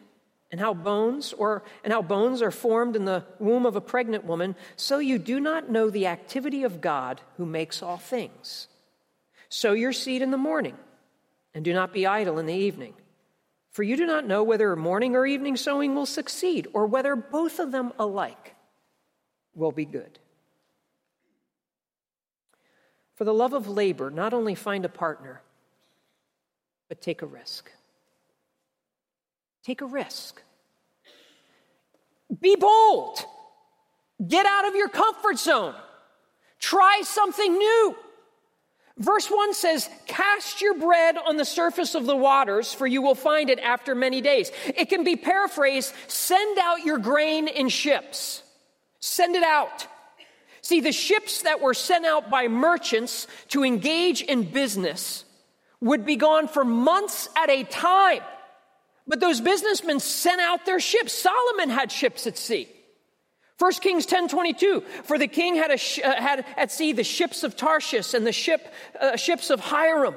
and 0.50 0.60
how 0.60 0.74
bones 0.74 1.32
or 1.32 1.64
and 1.82 1.92
how 1.92 2.02
bones 2.02 2.40
are 2.42 2.50
formed 2.50 2.94
in 2.94 3.04
the 3.04 3.24
womb 3.38 3.64
of 3.64 3.74
a 3.74 3.80
pregnant 3.80 4.24
woman, 4.24 4.54
so 4.76 4.98
you 4.98 5.18
do 5.18 5.40
not 5.40 5.70
know 5.70 5.88
the 5.88 6.06
activity 6.06 6.64
of 6.64 6.80
God 6.80 7.20
who 7.36 7.46
makes 7.46 7.82
all 7.82 7.96
things. 7.96 8.68
Sow 9.48 9.72
your 9.72 9.92
seed 9.92 10.20
in 10.20 10.32
the 10.32 10.36
morning, 10.36 10.76
and 11.54 11.64
do 11.64 11.72
not 11.72 11.92
be 11.92 12.06
idle 12.06 12.38
in 12.38 12.46
the 12.46 12.54
evening. 12.54 12.94
For 13.70 13.82
you 13.84 13.96
do 13.96 14.06
not 14.06 14.26
know 14.26 14.42
whether 14.42 14.74
morning 14.74 15.14
or 15.14 15.26
evening 15.26 15.56
sowing 15.56 15.94
will 15.94 16.06
succeed, 16.06 16.66
or 16.72 16.86
whether 16.86 17.14
both 17.14 17.60
of 17.60 17.70
them 17.70 17.92
alike 17.98 18.54
will 19.54 19.72
be 19.72 19.84
good. 19.84 20.18
For 23.14 23.24
the 23.24 23.34
love 23.34 23.52
of 23.52 23.68
labor, 23.68 24.10
not 24.10 24.34
only 24.34 24.54
find 24.54 24.84
a 24.84 24.88
partner, 24.88 25.40
but 26.88 27.00
take 27.00 27.22
a 27.22 27.26
risk. 27.26 27.70
Take 29.64 29.80
a 29.80 29.86
risk. 29.86 30.42
Be 32.40 32.56
bold. 32.56 33.24
Get 34.26 34.46
out 34.46 34.66
of 34.66 34.74
your 34.74 34.88
comfort 34.88 35.38
zone. 35.38 35.74
Try 36.58 37.02
something 37.04 37.52
new. 37.52 37.96
Verse 38.96 39.28
1 39.28 39.54
says, 39.54 39.88
Cast 40.06 40.60
your 40.60 40.74
bread 40.74 41.16
on 41.16 41.36
the 41.36 41.44
surface 41.44 41.94
of 41.94 42.06
the 42.06 42.16
waters, 42.16 42.72
for 42.72 42.86
you 42.86 43.02
will 43.02 43.16
find 43.16 43.50
it 43.50 43.58
after 43.58 43.94
many 43.94 44.20
days. 44.20 44.52
It 44.66 44.88
can 44.88 45.02
be 45.02 45.16
paraphrased 45.16 45.92
send 46.06 46.58
out 46.58 46.84
your 46.84 46.98
grain 46.98 47.48
in 47.48 47.68
ships. 47.68 48.42
Send 49.00 49.34
it 49.34 49.42
out. 49.42 49.86
See, 50.64 50.80
the 50.80 50.92
ships 50.92 51.42
that 51.42 51.60
were 51.60 51.74
sent 51.74 52.06
out 52.06 52.30
by 52.30 52.48
merchants 52.48 53.26
to 53.48 53.64
engage 53.64 54.22
in 54.22 54.44
business 54.44 55.26
would 55.78 56.06
be 56.06 56.16
gone 56.16 56.48
for 56.48 56.64
months 56.64 57.28
at 57.36 57.50
a 57.50 57.64
time. 57.64 58.22
But 59.06 59.20
those 59.20 59.42
businessmen 59.42 60.00
sent 60.00 60.40
out 60.40 60.64
their 60.64 60.80
ships. 60.80 61.12
Solomon 61.12 61.68
had 61.68 61.92
ships 61.92 62.26
at 62.26 62.38
sea. 62.38 62.66
1 63.58 63.72
Kings 63.82 64.06
10:22 64.06 64.82
for 65.04 65.18
the 65.18 65.28
king 65.28 65.56
had, 65.56 65.78
sh- 65.78 66.00
uh, 66.02 66.14
had 66.14 66.46
at 66.56 66.72
sea 66.72 66.92
the 66.92 67.04
ships 67.04 67.42
of 67.42 67.56
Tarshish 67.56 68.14
and 68.14 68.26
the 68.26 68.32
ship 68.32 68.66
uh, 68.98 69.16
ships 69.16 69.50
of 69.50 69.60
Hiram. 69.60 70.14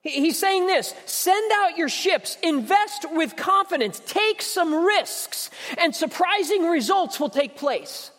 He, 0.00 0.12
he's 0.22 0.38
saying 0.38 0.68
this, 0.68 0.94
send 1.04 1.52
out 1.52 1.76
your 1.76 1.90
ships, 1.90 2.38
invest 2.42 3.04
with 3.12 3.36
confidence, 3.36 4.00
take 4.06 4.40
some 4.40 4.86
risks 4.86 5.50
and 5.76 5.94
surprising 5.94 6.64
results 6.64 7.20
will 7.20 7.28
take 7.28 7.58
place. 7.58 8.10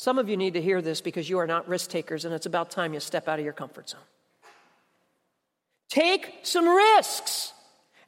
Some 0.00 0.18
of 0.18 0.30
you 0.30 0.38
need 0.38 0.54
to 0.54 0.62
hear 0.62 0.80
this 0.80 1.02
because 1.02 1.28
you 1.28 1.40
are 1.40 1.46
not 1.46 1.68
risk 1.68 1.90
takers 1.90 2.24
and 2.24 2.32
it's 2.32 2.46
about 2.46 2.70
time 2.70 2.94
you 2.94 3.00
step 3.00 3.28
out 3.28 3.38
of 3.38 3.44
your 3.44 3.52
comfort 3.52 3.90
zone. 3.90 4.00
Take 5.90 6.38
some 6.42 6.66
risks 6.66 7.52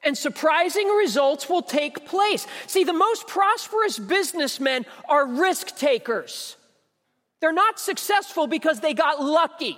and 0.03 0.17
surprising 0.17 0.89
results 0.89 1.51
will 1.51 1.61
take 1.61 2.07
place. 2.07 2.47
See, 2.67 2.85
the 2.85 2.95
most 2.95 3.27
prosperous 3.27 3.99
businessmen 3.99 4.87
are 5.07 5.27
risk 5.27 5.77
takers. 5.77 6.57
They're 7.43 7.53
not 7.53 7.79
successful 7.79 8.47
because 8.47 8.81
they 8.81 8.95
got 8.95 9.23
lucky. 9.23 9.77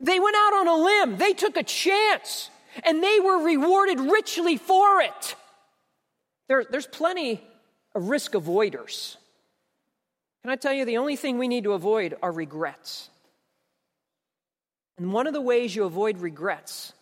They 0.00 0.20
went 0.20 0.36
out 0.36 0.52
on 0.52 0.68
a 0.68 0.74
limb, 0.74 1.16
they 1.16 1.32
took 1.32 1.56
a 1.56 1.62
chance, 1.62 2.50
and 2.84 3.02
they 3.02 3.20
were 3.20 3.42
rewarded 3.42 4.00
richly 4.00 4.58
for 4.58 5.00
it. 5.00 5.34
There, 6.46 6.66
there's 6.70 6.86
plenty 6.86 7.40
of 7.94 8.10
risk 8.10 8.32
avoiders. 8.32 9.16
Can 10.48 10.54
I 10.54 10.56
tell 10.56 10.72
you, 10.72 10.86
the 10.86 10.96
only 10.96 11.16
thing 11.16 11.36
we 11.36 11.46
need 11.46 11.64
to 11.64 11.74
avoid 11.74 12.16
are 12.22 12.32
regrets. 12.32 13.10
And 14.96 15.12
one 15.12 15.26
of 15.26 15.34
the 15.34 15.42
ways 15.42 15.76
you 15.76 15.84
avoid 15.84 16.20
regrets 16.20 16.94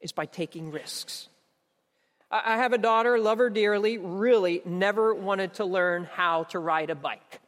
is 0.00 0.10
by 0.10 0.24
taking 0.24 0.70
risks. 0.70 1.28
I 2.30 2.56
have 2.56 2.72
a 2.72 2.78
daughter, 2.78 3.18
love 3.18 3.36
her 3.36 3.50
dearly, 3.50 3.98
really 3.98 4.62
never 4.64 5.14
wanted 5.14 5.52
to 5.56 5.66
learn 5.66 6.04
how 6.04 6.44
to 6.44 6.58
ride 6.58 6.88
a 6.88 6.94
bike. 6.94 7.40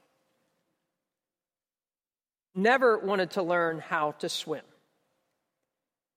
Never 2.55 2.99
wanted 2.99 3.31
to 3.31 3.43
learn 3.43 3.79
how 3.79 4.11
to 4.19 4.29
swim. 4.29 4.65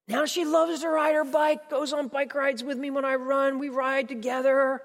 Now 0.09 0.25
she 0.25 0.43
loves 0.43 0.81
to 0.81 0.89
ride 0.89 1.15
her 1.15 1.23
bike, 1.23 1.69
goes 1.69 1.93
on 1.93 2.09
bike 2.09 2.35
rides 2.35 2.61
with 2.61 2.77
me 2.77 2.89
when 2.89 3.05
I 3.05 3.15
run. 3.15 3.59
We 3.59 3.69
ride 3.69 4.09
together. 4.09 4.81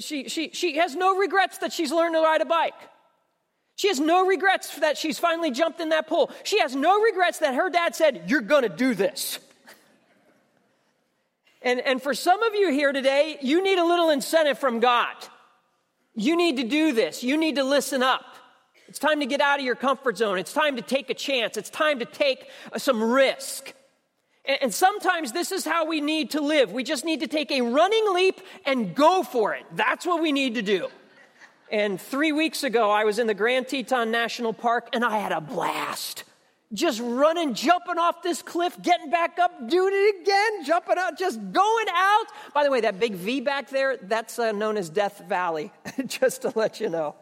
She, 0.00 0.28
she, 0.28 0.50
she 0.50 0.76
has 0.76 0.94
no 0.94 1.16
regrets 1.16 1.56
that 1.58 1.72
she's 1.72 1.90
learned 1.90 2.14
to 2.14 2.20
ride 2.20 2.42
a 2.42 2.44
bike. 2.44 2.74
She 3.76 3.88
has 3.88 3.98
no 3.98 4.26
regrets 4.26 4.78
that 4.78 4.96
she's 4.96 5.18
finally 5.18 5.50
jumped 5.50 5.80
in 5.80 5.88
that 5.88 6.06
pool. 6.06 6.30
She 6.44 6.60
has 6.60 6.76
no 6.76 7.00
regrets 7.00 7.38
that 7.38 7.54
her 7.54 7.70
dad 7.70 7.94
said, 7.96 8.24
You're 8.28 8.40
going 8.40 8.62
to 8.62 8.68
do 8.68 8.94
this. 8.94 9.38
And, 11.62 11.80
and 11.80 12.00
for 12.00 12.12
some 12.14 12.42
of 12.42 12.54
you 12.54 12.70
here 12.70 12.92
today, 12.92 13.38
you 13.40 13.62
need 13.62 13.78
a 13.78 13.84
little 13.84 14.10
incentive 14.10 14.58
from 14.58 14.80
God. 14.80 15.14
You 16.14 16.36
need 16.36 16.58
to 16.58 16.64
do 16.64 16.92
this. 16.92 17.24
You 17.24 17.38
need 17.38 17.56
to 17.56 17.64
listen 17.64 18.02
up. 18.02 18.36
It's 18.86 18.98
time 18.98 19.20
to 19.20 19.26
get 19.26 19.40
out 19.40 19.58
of 19.58 19.64
your 19.64 19.74
comfort 19.74 20.18
zone. 20.18 20.38
It's 20.38 20.52
time 20.52 20.76
to 20.76 20.82
take 20.82 21.08
a 21.08 21.14
chance. 21.14 21.56
It's 21.56 21.70
time 21.70 21.98
to 22.00 22.04
take 22.04 22.48
uh, 22.70 22.78
some 22.78 23.02
risk. 23.02 23.72
And, 24.44 24.58
and 24.62 24.74
sometimes 24.74 25.32
this 25.32 25.50
is 25.50 25.64
how 25.64 25.86
we 25.86 26.02
need 26.02 26.32
to 26.32 26.42
live. 26.42 26.70
We 26.70 26.84
just 26.84 27.04
need 27.04 27.20
to 27.20 27.26
take 27.26 27.50
a 27.50 27.62
running 27.62 28.12
leap 28.12 28.42
and 28.66 28.94
go 28.94 29.22
for 29.22 29.54
it. 29.54 29.64
That's 29.72 30.04
what 30.04 30.22
we 30.22 30.32
need 30.32 30.54
to 30.56 30.62
do. 30.62 30.88
And 31.74 32.00
three 32.00 32.30
weeks 32.30 32.62
ago, 32.62 32.88
I 32.88 33.02
was 33.02 33.18
in 33.18 33.26
the 33.26 33.34
Grand 33.34 33.66
Teton 33.66 34.12
National 34.12 34.52
Park 34.52 34.90
and 34.92 35.04
I 35.04 35.18
had 35.18 35.32
a 35.32 35.40
blast 35.40 36.22
just 36.72 37.00
running, 37.02 37.52
jumping 37.54 37.98
off 37.98 38.22
this 38.22 38.42
cliff, 38.42 38.80
getting 38.80 39.10
back 39.10 39.40
up, 39.40 39.68
doing 39.68 39.92
it 39.92 40.22
again, 40.22 40.64
jumping 40.64 40.98
out, 40.98 41.18
just 41.18 41.40
going 41.52 41.86
out. 41.92 42.26
By 42.52 42.62
the 42.62 42.70
way, 42.70 42.82
that 42.82 43.00
big 43.00 43.14
V 43.14 43.40
back 43.40 43.70
there, 43.70 43.96
that's 43.96 44.38
uh, 44.38 44.52
known 44.52 44.76
as 44.76 44.88
Death 44.88 45.24
Valley, 45.28 45.72
just 46.06 46.42
to 46.42 46.52
let 46.54 46.78
you 46.78 46.88
know. 46.88 47.16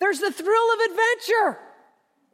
There's 0.00 0.20
the 0.20 0.32
thrill 0.32 0.72
of 0.74 0.90
adventure. 0.90 1.58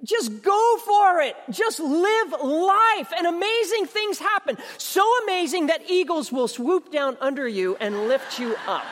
Just 0.05 0.41
go 0.41 0.76
for 0.85 1.21
it. 1.21 1.37
Just 1.50 1.81
live 1.81 2.33
life, 2.43 3.12
and 3.17 3.26
amazing 3.26 3.87
things 3.87 4.21
happen. 4.21 4.57
So 4.79 5.05
amazing 5.25 5.67
that 5.67 5.91
eagles 5.91 6.31
will 6.31 6.49
swoop 6.49 6.93
down 6.93 7.17
under 7.21 7.49
you 7.49 7.76
and 7.81 8.07
lift 8.07 8.38
you 8.38 8.55
up. 8.69 8.85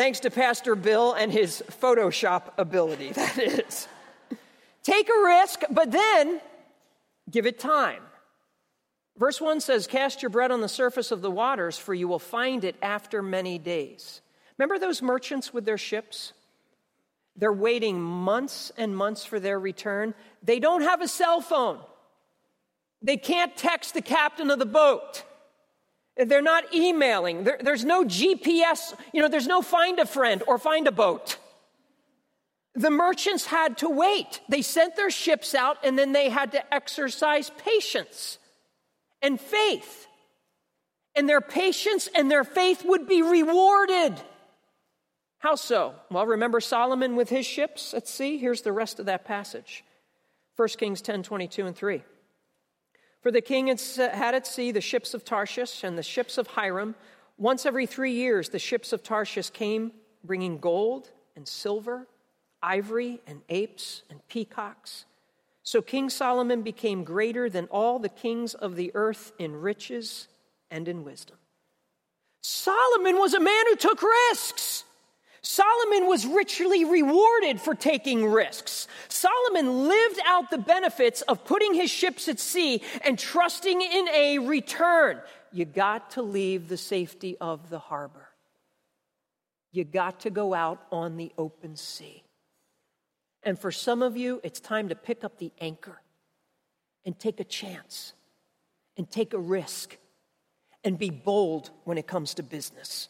Thanks 0.00 0.20
to 0.20 0.30
Pastor 0.30 0.74
Bill 0.74 1.12
and 1.12 1.30
his 1.30 1.62
Photoshop 1.70 2.52
ability, 2.56 3.12
that 3.12 3.36
is. 3.36 3.86
Take 4.82 5.10
a 5.10 5.24
risk, 5.26 5.60
but 5.70 5.92
then 5.92 6.40
give 7.30 7.44
it 7.44 7.58
time. 7.58 8.00
Verse 9.18 9.42
1 9.42 9.60
says, 9.60 9.86
Cast 9.86 10.22
your 10.22 10.30
bread 10.30 10.52
on 10.52 10.62
the 10.62 10.70
surface 10.70 11.10
of 11.10 11.20
the 11.20 11.30
waters, 11.30 11.76
for 11.76 11.92
you 11.92 12.08
will 12.08 12.18
find 12.18 12.64
it 12.64 12.76
after 12.80 13.22
many 13.22 13.58
days. 13.58 14.22
Remember 14.56 14.78
those 14.78 15.02
merchants 15.02 15.52
with 15.52 15.66
their 15.66 15.76
ships? 15.76 16.32
They're 17.36 17.52
waiting 17.52 18.00
months 18.00 18.72
and 18.78 18.96
months 18.96 19.26
for 19.26 19.38
their 19.38 19.60
return. 19.60 20.14
They 20.42 20.60
don't 20.60 20.80
have 20.80 21.02
a 21.02 21.08
cell 21.08 21.42
phone. 21.42 21.78
They 23.02 23.18
can't 23.18 23.54
text 23.54 23.92
the 23.92 24.00
captain 24.00 24.50
of 24.50 24.60
the 24.60 24.64
boat. 24.64 25.24
They're 26.26 26.42
not 26.42 26.74
emailing. 26.74 27.44
There, 27.44 27.58
there's 27.60 27.84
no 27.84 28.04
GPS. 28.04 28.94
You 29.12 29.22
know, 29.22 29.28
there's 29.28 29.46
no 29.46 29.62
find 29.62 29.98
a 29.98 30.06
friend 30.06 30.42
or 30.46 30.58
find 30.58 30.86
a 30.86 30.92
boat. 30.92 31.38
The 32.74 32.90
merchants 32.90 33.46
had 33.46 33.78
to 33.78 33.88
wait. 33.88 34.40
They 34.48 34.62
sent 34.62 34.96
their 34.96 35.10
ships 35.10 35.54
out 35.54 35.78
and 35.82 35.98
then 35.98 36.12
they 36.12 36.28
had 36.28 36.52
to 36.52 36.74
exercise 36.74 37.50
patience 37.58 38.38
and 39.22 39.40
faith. 39.40 40.06
And 41.16 41.28
their 41.28 41.40
patience 41.40 42.08
and 42.14 42.30
their 42.30 42.44
faith 42.44 42.84
would 42.84 43.08
be 43.08 43.22
rewarded. 43.22 44.20
How 45.38 45.56
so? 45.56 45.94
Well, 46.10 46.26
remember 46.26 46.60
Solomon 46.60 47.16
with 47.16 47.28
his 47.28 47.46
ships 47.46 47.94
at 47.94 48.06
sea? 48.06 48.38
Here's 48.38 48.62
the 48.62 48.72
rest 48.72 49.00
of 49.00 49.06
that 49.06 49.24
passage 49.24 49.82
1 50.56 50.68
Kings 50.78 51.00
10 51.00 51.22
22 51.22 51.66
and 51.66 51.74
3. 51.74 52.02
For 53.22 53.30
the 53.30 53.40
king 53.40 53.66
had 53.68 54.34
at 54.34 54.46
sea 54.46 54.72
the 54.72 54.80
ships 54.80 55.14
of 55.14 55.24
Tarshish 55.24 55.84
and 55.84 55.96
the 55.98 56.02
ships 56.02 56.38
of 56.38 56.46
Hiram. 56.48 56.94
Once 57.36 57.66
every 57.66 57.86
three 57.86 58.12
years, 58.12 58.48
the 58.48 58.58
ships 58.58 58.92
of 58.92 59.02
Tarshish 59.02 59.50
came 59.50 59.92
bringing 60.24 60.58
gold 60.58 61.10
and 61.36 61.46
silver 61.46 62.06
ivory 62.62 63.20
and 63.26 63.40
apes 63.48 64.02
and 64.10 64.26
peacocks. 64.28 65.06
So 65.62 65.82
King 65.82 66.10
Solomon 66.10 66.62
became 66.62 67.04
greater 67.04 67.48
than 67.48 67.66
all 67.66 67.98
the 67.98 68.08
kings 68.08 68.54
of 68.54 68.76
the 68.76 68.90
earth 68.94 69.32
in 69.38 69.60
riches 69.60 70.28
and 70.70 70.88
in 70.88 71.04
wisdom. 71.04 71.36
Solomon 72.42 73.18
was 73.18 73.34
a 73.34 73.40
man 73.40 73.64
who 73.68 73.76
took 73.76 74.02
risks. 74.02 74.84
Solomon 75.42 76.06
was 76.06 76.26
richly 76.26 76.84
rewarded 76.84 77.60
for 77.60 77.74
taking 77.74 78.30
risks. 78.30 78.86
Solomon 79.08 79.88
lived 79.88 80.20
out 80.26 80.50
the 80.50 80.58
benefits 80.58 81.22
of 81.22 81.44
putting 81.44 81.74
his 81.74 81.90
ships 81.90 82.28
at 82.28 82.38
sea 82.38 82.82
and 83.02 83.18
trusting 83.18 83.80
in 83.80 84.08
a 84.08 84.38
return. 84.38 85.20
You 85.52 85.64
got 85.64 86.10
to 86.12 86.22
leave 86.22 86.68
the 86.68 86.76
safety 86.76 87.36
of 87.40 87.70
the 87.70 87.78
harbor. 87.78 88.28
You 89.72 89.84
got 89.84 90.20
to 90.20 90.30
go 90.30 90.52
out 90.52 90.80
on 90.92 91.16
the 91.16 91.32
open 91.38 91.76
sea. 91.76 92.22
And 93.42 93.58
for 93.58 93.72
some 93.72 94.02
of 94.02 94.16
you, 94.16 94.40
it's 94.44 94.60
time 94.60 94.90
to 94.90 94.94
pick 94.94 95.24
up 95.24 95.38
the 95.38 95.52
anchor 95.60 96.02
and 97.06 97.18
take 97.18 97.40
a 97.40 97.44
chance 97.44 98.12
and 98.98 99.10
take 99.10 99.32
a 99.32 99.38
risk 99.38 99.96
and 100.84 100.98
be 100.98 101.08
bold 101.10 101.70
when 101.84 101.96
it 101.96 102.06
comes 102.06 102.34
to 102.34 102.42
business. 102.42 103.08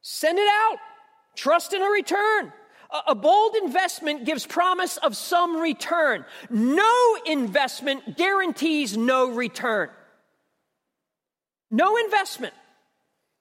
Send 0.00 0.38
it 0.38 0.48
out. 0.48 0.78
Trust 1.36 1.72
in 1.72 1.82
a 1.82 1.88
return. 1.88 2.52
A 3.06 3.14
bold 3.14 3.56
investment 3.56 4.24
gives 4.24 4.46
promise 4.46 4.96
of 4.96 5.16
some 5.16 5.56
return. 5.56 6.24
No 6.50 7.16
investment 7.26 8.16
guarantees 8.16 8.96
no 8.96 9.30
return. 9.30 9.90
No 11.70 11.96
investment 11.96 12.54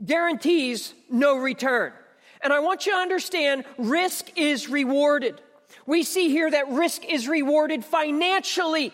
guarantees 0.04 0.94
no 1.10 1.38
return. 1.38 1.94
And 2.42 2.52
I 2.52 2.60
want 2.60 2.86
you 2.86 2.92
to 2.92 2.98
understand 2.98 3.66
risk 3.78 4.30
is 4.36 4.68
rewarded. 4.68 5.40
We 5.86 6.04
see 6.04 6.30
here 6.30 6.52
that 6.52 6.70
risk 6.70 7.06
is 7.06 7.28
rewarded 7.28 7.86
financially. 7.86 8.92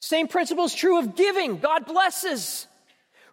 Same 0.00 0.28
principle 0.28 0.64
is 0.64 0.74
true 0.74 0.98
of 0.98 1.16
giving. 1.16 1.58
God 1.58 1.86
blesses. 1.86 2.66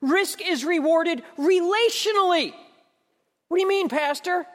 Risk 0.02 0.40
is 0.42 0.64
rewarded 0.64 1.24
relationally. 1.38 2.54
What 3.50 3.58
do 3.58 3.62
you 3.62 3.68
mean, 3.68 3.90
Pastor? 3.90 4.46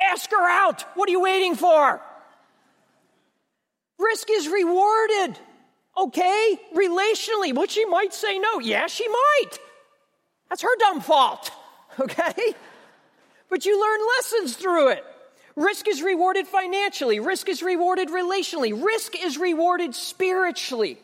Ask 0.00 0.30
her 0.30 0.48
out. 0.48 0.82
What 0.94 1.08
are 1.08 1.12
you 1.12 1.20
waiting 1.20 1.54
for? 1.54 2.00
Risk 3.98 4.28
is 4.30 4.48
rewarded. 4.48 5.38
Okay, 5.96 6.58
relationally. 6.74 7.54
but 7.54 7.70
she 7.70 7.84
might 7.84 8.14
say 8.14 8.38
no. 8.38 8.60
Yeah, 8.60 8.86
she 8.86 9.06
might. 9.06 9.50
That's 10.48 10.62
her 10.62 10.76
dumb 10.78 11.00
fault. 11.00 11.52
Okay? 11.98 12.54
But 13.50 13.66
you 13.66 13.78
learn 13.78 14.00
lessons 14.16 14.56
through 14.56 14.90
it. 14.90 15.04
Risk 15.56 15.88
is 15.88 16.00
rewarded 16.02 16.46
financially, 16.46 17.18
risk 17.20 17.48
is 17.48 17.62
rewarded 17.62 18.08
relationally, 18.08 18.72
risk 18.82 19.20
is 19.22 19.36
rewarded 19.36 19.94
spiritually. 19.94 20.98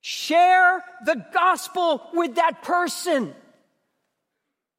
Share 0.00 0.82
the 1.04 1.22
gospel 1.34 2.08
with 2.14 2.36
that 2.36 2.62
person. 2.62 3.34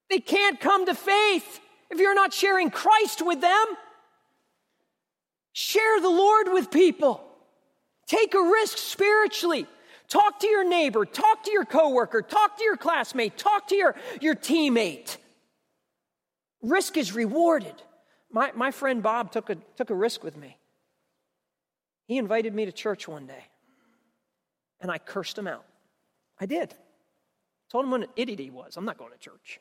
They 0.09 0.19
can't 0.19 0.59
come 0.59 0.85
to 0.85 0.95
faith 0.95 1.59
if 1.89 1.99
you're 1.99 2.15
not 2.15 2.33
sharing 2.33 2.69
Christ 2.69 3.25
with 3.25 3.41
them. 3.41 3.65
Share 5.53 5.99
the 5.99 6.09
Lord 6.09 6.47
with 6.51 6.71
people. 6.71 7.23
Take 8.07 8.33
a 8.33 8.41
risk 8.41 8.77
spiritually. 8.77 9.67
Talk 10.07 10.39
to 10.39 10.47
your 10.47 10.67
neighbor, 10.67 11.05
talk 11.05 11.43
to 11.43 11.51
your 11.51 11.65
coworker, 11.65 12.23
talk 12.23 12.57
to 12.57 12.63
your 12.63 12.75
classmate, 12.75 13.37
talk 13.37 13.67
to 13.67 13.75
your, 13.75 13.95
your 14.19 14.33
teammate. 14.33 15.17
Risk 16.63 16.97
is 16.97 17.13
rewarded. 17.13 17.75
My, 18.31 18.51
my 18.55 18.71
friend 18.71 19.03
Bob 19.03 19.31
took 19.31 19.51
a, 19.51 19.55
took 19.77 19.91
a 19.91 19.95
risk 19.95 20.23
with 20.23 20.35
me. 20.35 20.57
He 22.07 22.17
invited 22.17 22.55
me 22.55 22.65
to 22.65 22.71
church 22.71 23.07
one 23.07 23.27
day, 23.27 23.45
and 24.81 24.89
I 24.89 24.97
cursed 24.97 25.37
him 25.37 25.45
out. 25.45 25.65
I 26.39 26.47
did. 26.47 26.73
Told 27.71 27.85
him 27.85 27.91
what 27.91 28.01
an 28.01 28.07
idiot 28.15 28.39
he 28.39 28.49
was. 28.49 28.77
I'm 28.77 28.85
not 28.85 28.97
going 28.97 29.11
to 29.11 29.19
church. 29.19 29.59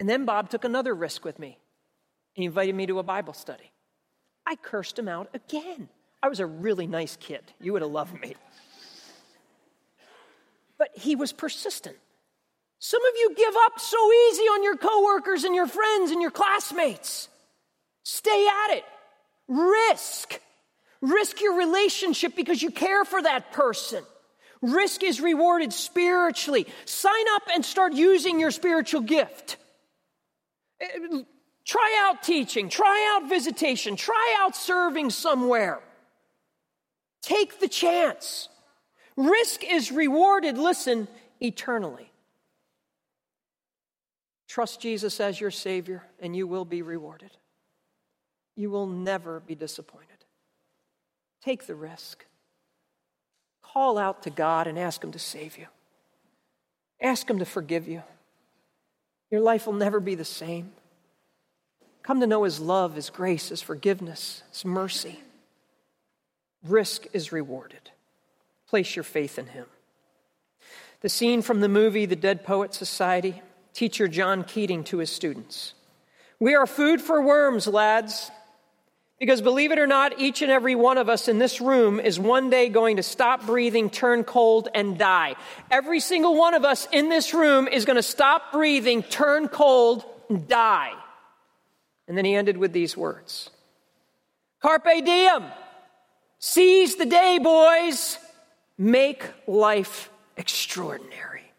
And 0.00 0.08
then 0.08 0.24
Bob 0.24 0.50
took 0.50 0.64
another 0.64 0.94
risk 0.94 1.24
with 1.24 1.38
me. 1.38 1.58
He 2.32 2.44
invited 2.44 2.74
me 2.74 2.86
to 2.86 2.98
a 2.98 3.02
Bible 3.02 3.32
study. 3.32 3.70
I 4.46 4.56
cursed 4.56 4.98
him 4.98 5.08
out 5.08 5.30
again. 5.34 5.88
I 6.22 6.28
was 6.28 6.40
a 6.40 6.46
really 6.46 6.86
nice 6.86 7.16
kid. 7.16 7.42
You 7.60 7.72
would 7.72 7.82
have 7.82 7.90
loved 7.90 8.20
me. 8.20 8.34
But 10.78 10.88
he 10.94 11.16
was 11.16 11.32
persistent. 11.32 11.96
Some 12.78 13.04
of 13.04 13.12
you 13.16 13.34
give 13.36 13.54
up 13.64 13.78
so 13.78 14.12
easy 14.12 14.42
on 14.42 14.62
your 14.62 14.76
coworkers 14.76 15.44
and 15.44 15.54
your 15.54 15.66
friends 15.66 16.10
and 16.10 16.20
your 16.20 16.30
classmates. 16.30 17.28
Stay 18.02 18.46
at 18.46 18.76
it. 18.76 18.84
Risk. 19.48 20.40
Risk 21.00 21.40
your 21.40 21.56
relationship 21.56 22.34
because 22.34 22.62
you 22.62 22.70
care 22.70 23.04
for 23.04 23.22
that 23.22 23.52
person. 23.52 24.02
Risk 24.60 25.02
is 25.02 25.20
rewarded 25.20 25.72
spiritually. 25.72 26.66
Sign 26.86 27.24
up 27.34 27.42
and 27.54 27.64
start 27.64 27.92
using 27.92 28.40
your 28.40 28.50
spiritual 28.50 29.02
gift. 29.02 29.56
Eh, 30.80 31.22
try 31.64 32.06
out 32.06 32.22
teaching, 32.22 32.68
try 32.68 33.14
out 33.14 33.28
visitation, 33.28 33.96
try 33.96 34.36
out 34.40 34.56
serving 34.56 35.10
somewhere. 35.10 35.80
Take 37.22 37.60
the 37.60 37.68
chance. 37.68 38.48
Risk 39.16 39.64
is 39.64 39.90
rewarded, 39.92 40.58
listen, 40.58 41.08
eternally. 41.40 42.10
Trust 44.48 44.80
Jesus 44.80 45.20
as 45.20 45.40
your 45.40 45.50
Savior, 45.50 46.04
and 46.20 46.36
you 46.36 46.46
will 46.46 46.64
be 46.64 46.82
rewarded. 46.82 47.30
You 48.56 48.70
will 48.70 48.86
never 48.86 49.40
be 49.40 49.54
disappointed. 49.54 50.08
Take 51.42 51.66
the 51.66 51.74
risk. 51.74 52.24
Call 53.62 53.98
out 53.98 54.22
to 54.22 54.30
God 54.30 54.66
and 54.66 54.78
ask 54.78 55.02
Him 55.02 55.12
to 55.12 55.18
save 55.18 55.58
you. 55.58 55.66
Ask 57.00 57.28
Him 57.28 57.38
to 57.40 57.44
forgive 57.44 57.88
you. 57.88 58.02
Your 59.34 59.42
life 59.42 59.66
will 59.66 59.72
never 59.72 59.98
be 59.98 60.14
the 60.14 60.24
same. 60.24 60.70
Come 62.04 62.20
to 62.20 62.26
know 62.28 62.44
His 62.44 62.60
love, 62.60 62.94
His 62.94 63.10
grace, 63.10 63.48
His 63.48 63.60
forgiveness, 63.60 64.44
His 64.52 64.64
mercy. 64.64 65.18
Risk 66.62 67.06
is 67.12 67.32
rewarded. 67.32 67.90
Place 68.68 68.94
your 68.94 69.02
faith 69.02 69.36
in 69.36 69.48
Him. 69.48 69.66
The 71.00 71.08
scene 71.08 71.42
from 71.42 71.60
the 71.60 71.68
movie 71.68 72.06
The 72.06 72.14
Dead 72.14 72.44
Poet 72.44 72.74
Society, 72.74 73.42
teacher 73.72 74.06
John 74.06 74.44
Keating 74.44 74.84
to 74.84 74.98
his 74.98 75.10
students. 75.10 75.74
We 76.38 76.54
are 76.54 76.64
food 76.64 77.00
for 77.00 77.20
worms, 77.20 77.66
lads. 77.66 78.30
Because 79.24 79.40
believe 79.40 79.72
it 79.72 79.78
or 79.78 79.86
not, 79.86 80.20
each 80.20 80.42
and 80.42 80.52
every 80.52 80.74
one 80.74 80.98
of 80.98 81.08
us 81.08 81.28
in 81.28 81.38
this 81.38 81.58
room 81.58 81.98
is 81.98 82.20
one 82.20 82.50
day 82.50 82.68
going 82.68 82.98
to 82.98 83.02
stop 83.02 83.46
breathing, 83.46 83.88
turn 83.88 84.22
cold, 84.22 84.68
and 84.74 84.98
die. 84.98 85.36
Every 85.70 85.98
single 86.00 86.36
one 86.36 86.52
of 86.52 86.66
us 86.66 86.86
in 86.92 87.08
this 87.08 87.32
room 87.32 87.66
is 87.66 87.86
going 87.86 87.96
to 87.96 88.02
stop 88.02 88.52
breathing, 88.52 89.02
turn 89.02 89.48
cold, 89.48 90.04
and 90.28 90.46
die. 90.46 90.92
And 92.06 92.18
then 92.18 92.26
he 92.26 92.34
ended 92.34 92.58
with 92.58 92.74
these 92.74 92.98
words 92.98 93.48
Carpe 94.60 95.02
diem. 95.02 95.44
Seize 96.38 96.96
the 96.96 97.06
day, 97.06 97.38
boys. 97.42 98.18
Make 98.76 99.24
life 99.46 100.10
extraordinary. 100.36 101.50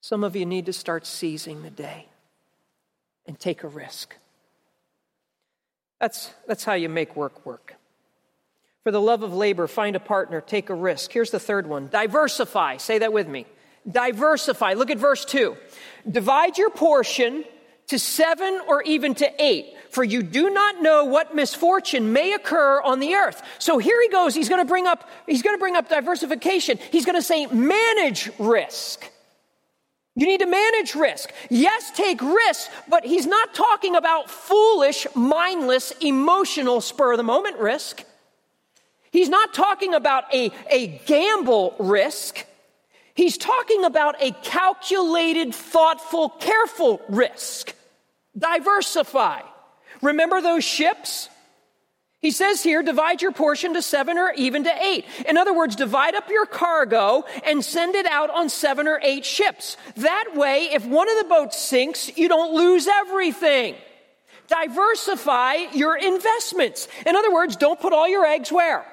Some 0.00 0.24
of 0.24 0.34
you 0.34 0.44
need 0.44 0.66
to 0.66 0.72
start 0.72 1.06
seizing 1.06 1.62
the 1.62 1.70
day 1.70 2.08
and 3.28 3.38
take 3.38 3.62
a 3.62 3.68
risk. 3.68 4.16
That's, 6.04 6.30
that's 6.46 6.64
how 6.64 6.74
you 6.74 6.90
make 6.90 7.16
work 7.16 7.46
work. 7.46 7.76
For 8.82 8.92
the 8.92 9.00
love 9.00 9.22
of 9.22 9.32
labor, 9.32 9.66
find 9.66 9.96
a 9.96 10.00
partner, 10.00 10.42
take 10.42 10.68
a 10.68 10.74
risk. 10.74 11.10
Here's 11.10 11.30
the 11.30 11.40
third 11.40 11.66
one 11.66 11.88
diversify. 11.88 12.76
Say 12.76 12.98
that 12.98 13.10
with 13.10 13.26
me. 13.26 13.46
Diversify. 13.90 14.74
Look 14.74 14.90
at 14.90 14.98
verse 14.98 15.24
2. 15.24 15.56
Divide 16.10 16.58
your 16.58 16.68
portion 16.68 17.44
to 17.86 17.98
seven 17.98 18.60
or 18.68 18.82
even 18.82 19.14
to 19.14 19.42
eight, 19.42 19.72
for 19.88 20.04
you 20.04 20.22
do 20.22 20.50
not 20.50 20.82
know 20.82 21.06
what 21.06 21.34
misfortune 21.34 22.12
may 22.12 22.34
occur 22.34 22.82
on 22.82 23.00
the 23.00 23.14
earth. 23.14 23.40
So 23.58 23.78
here 23.78 23.98
he 24.02 24.10
goes. 24.10 24.34
He's 24.34 24.50
going 24.50 24.60
to 24.60 24.68
bring 24.68 24.86
up, 24.86 25.08
he's 25.24 25.40
going 25.40 25.56
to 25.56 25.58
bring 25.60 25.74
up 25.74 25.88
diversification. 25.88 26.76
He's 26.92 27.06
going 27.06 27.16
to 27.16 27.22
say 27.22 27.46
manage 27.46 28.30
risk. 28.38 29.10
You 30.16 30.26
need 30.26 30.40
to 30.40 30.46
manage 30.46 30.94
risk. 30.94 31.32
Yes, 31.50 31.90
take 31.90 32.22
risks, 32.22 32.70
but 32.88 33.04
he's 33.04 33.26
not 33.26 33.52
talking 33.52 33.96
about 33.96 34.30
foolish, 34.30 35.06
mindless, 35.14 35.90
emotional, 36.00 36.80
spur 36.80 37.12
of 37.12 37.16
the 37.16 37.24
moment 37.24 37.58
risk. 37.58 38.04
He's 39.10 39.28
not 39.28 39.54
talking 39.54 39.94
about 39.94 40.32
a, 40.32 40.52
a 40.70 40.86
gamble 41.06 41.74
risk. 41.78 42.44
He's 43.14 43.36
talking 43.38 43.84
about 43.84 44.16
a 44.20 44.32
calculated, 44.42 45.54
thoughtful, 45.54 46.30
careful 46.30 47.00
risk. 47.08 47.74
Diversify. 48.36 49.40
Remember 50.02 50.40
those 50.40 50.64
ships? 50.64 51.28
He 52.24 52.30
says 52.30 52.62
here, 52.62 52.82
divide 52.82 53.20
your 53.20 53.32
portion 53.32 53.74
to 53.74 53.82
seven 53.82 54.16
or 54.16 54.32
even 54.32 54.64
to 54.64 54.82
eight. 54.82 55.04
In 55.28 55.36
other 55.36 55.52
words, 55.52 55.76
divide 55.76 56.14
up 56.14 56.30
your 56.30 56.46
cargo 56.46 57.26
and 57.44 57.62
send 57.62 57.94
it 57.94 58.06
out 58.06 58.30
on 58.30 58.48
seven 58.48 58.88
or 58.88 58.98
eight 59.02 59.26
ships. 59.26 59.76
That 59.96 60.30
way, 60.34 60.70
if 60.72 60.86
one 60.86 61.10
of 61.10 61.18
the 61.18 61.28
boats 61.28 61.60
sinks, 61.60 62.16
you 62.16 62.28
don't 62.28 62.54
lose 62.54 62.88
everything. 62.88 63.74
Diversify 64.48 65.52
your 65.74 65.98
investments. 65.98 66.88
In 67.04 67.14
other 67.14 67.30
words, 67.30 67.56
don't 67.56 67.78
put 67.78 67.92
all 67.92 68.08
your 68.08 68.24
eggs 68.24 68.50
where? 68.50 68.86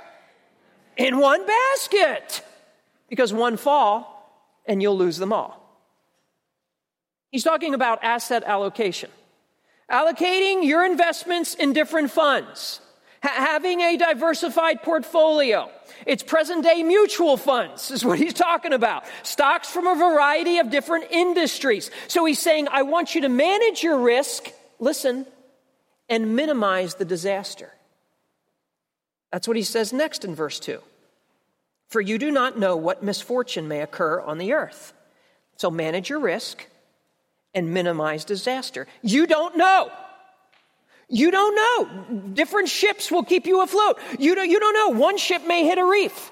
In 0.97 1.17
one 1.17 1.47
basket. 1.47 2.43
Because 3.07 3.31
one 3.31 3.55
fall 3.55 4.43
and 4.65 4.81
you'll 4.81 4.97
lose 4.97 5.15
them 5.15 5.31
all. 5.31 5.57
He's 7.31 7.45
talking 7.45 7.75
about 7.75 8.03
asset 8.03 8.43
allocation. 8.45 9.09
Allocating 9.89 10.65
your 10.65 10.85
investments 10.85 11.55
in 11.55 11.71
different 11.71 12.11
funds, 12.11 12.81
having 13.21 13.81
a 13.81 13.97
diversified 13.97 14.81
portfolio. 14.81 15.69
It's 16.05 16.23
present 16.23 16.63
day 16.63 16.81
mutual 16.83 17.37
funds, 17.37 17.91
is 17.91 18.03
what 18.03 18.17
he's 18.17 18.33
talking 18.33 18.73
about. 18.73 19.03
Stocks 19.23 19.69
from 19.69 19.87
a 19.87 19.95
variety 19.95 20.57
of 20.57 20.71
different 20.71 21.11
industries. 21.11 21.91
So 22.07 22.25
he's 22.25 22.39
saying, 22.39 22.67
I 22.69 22.81
want 22.81 23.13
you 23.13 23.21
to 23.21 23.29
manage 23.29 23.83
your 23.83 23.99
risk, 23.99 24.49
listen, 24.79 25.27
and 26.09 26.35
minimize 26.35 26.95
the 26.95 27.05
disaster. 27.05 27.71
That's 29.31 29.47
what 29.47 29.57
he 29.57 29.63
says 29.63 29.93
next 29.93 30.25
in 30.25 30.35
verse 30.35 30.59
2. 30.59 30.81
For 31.89 32.01
you 32.01 32.17
do 32.17 32.31
not 32.31 32.57
know 32.57 32.75
what 32.75 33.03
misfortune 33.03 33.67
may 33.67 33.81
occur 33.81 34.19
on 34.19 34.37
the 34.37 34.53
earth. 34.53 34.93
So 35.57 35.69
manage 35.69 36.09
your 36.09 36.19
risk 36.19 36.67
and 37.53 37.73
minimize 37.73 38.25
disaster. 38.25 38.87
You 39.01 39.27
don't 39.27 39.57
know. 39.57 39.91
You 41.11 41.29
don't 41.29 41.55
know. 41.55 42.29
Different 42.33 42.69
ships 42.69 43.11
will 43.11 43.23
keep 43.23 43.45
you 43.45 43.61
afloat. 43.61 43.99
You 44.17 44.33
don't, 44.33 44.49
you 44.49 44.61
don't 44.61 44.73
know. 44.73 44.99
One 44.99 45.17
ship 45.17 45.45
may 45.45 45.65
hit 45.65 45.77
a 45.77 45.85
reef. 45.85 46.31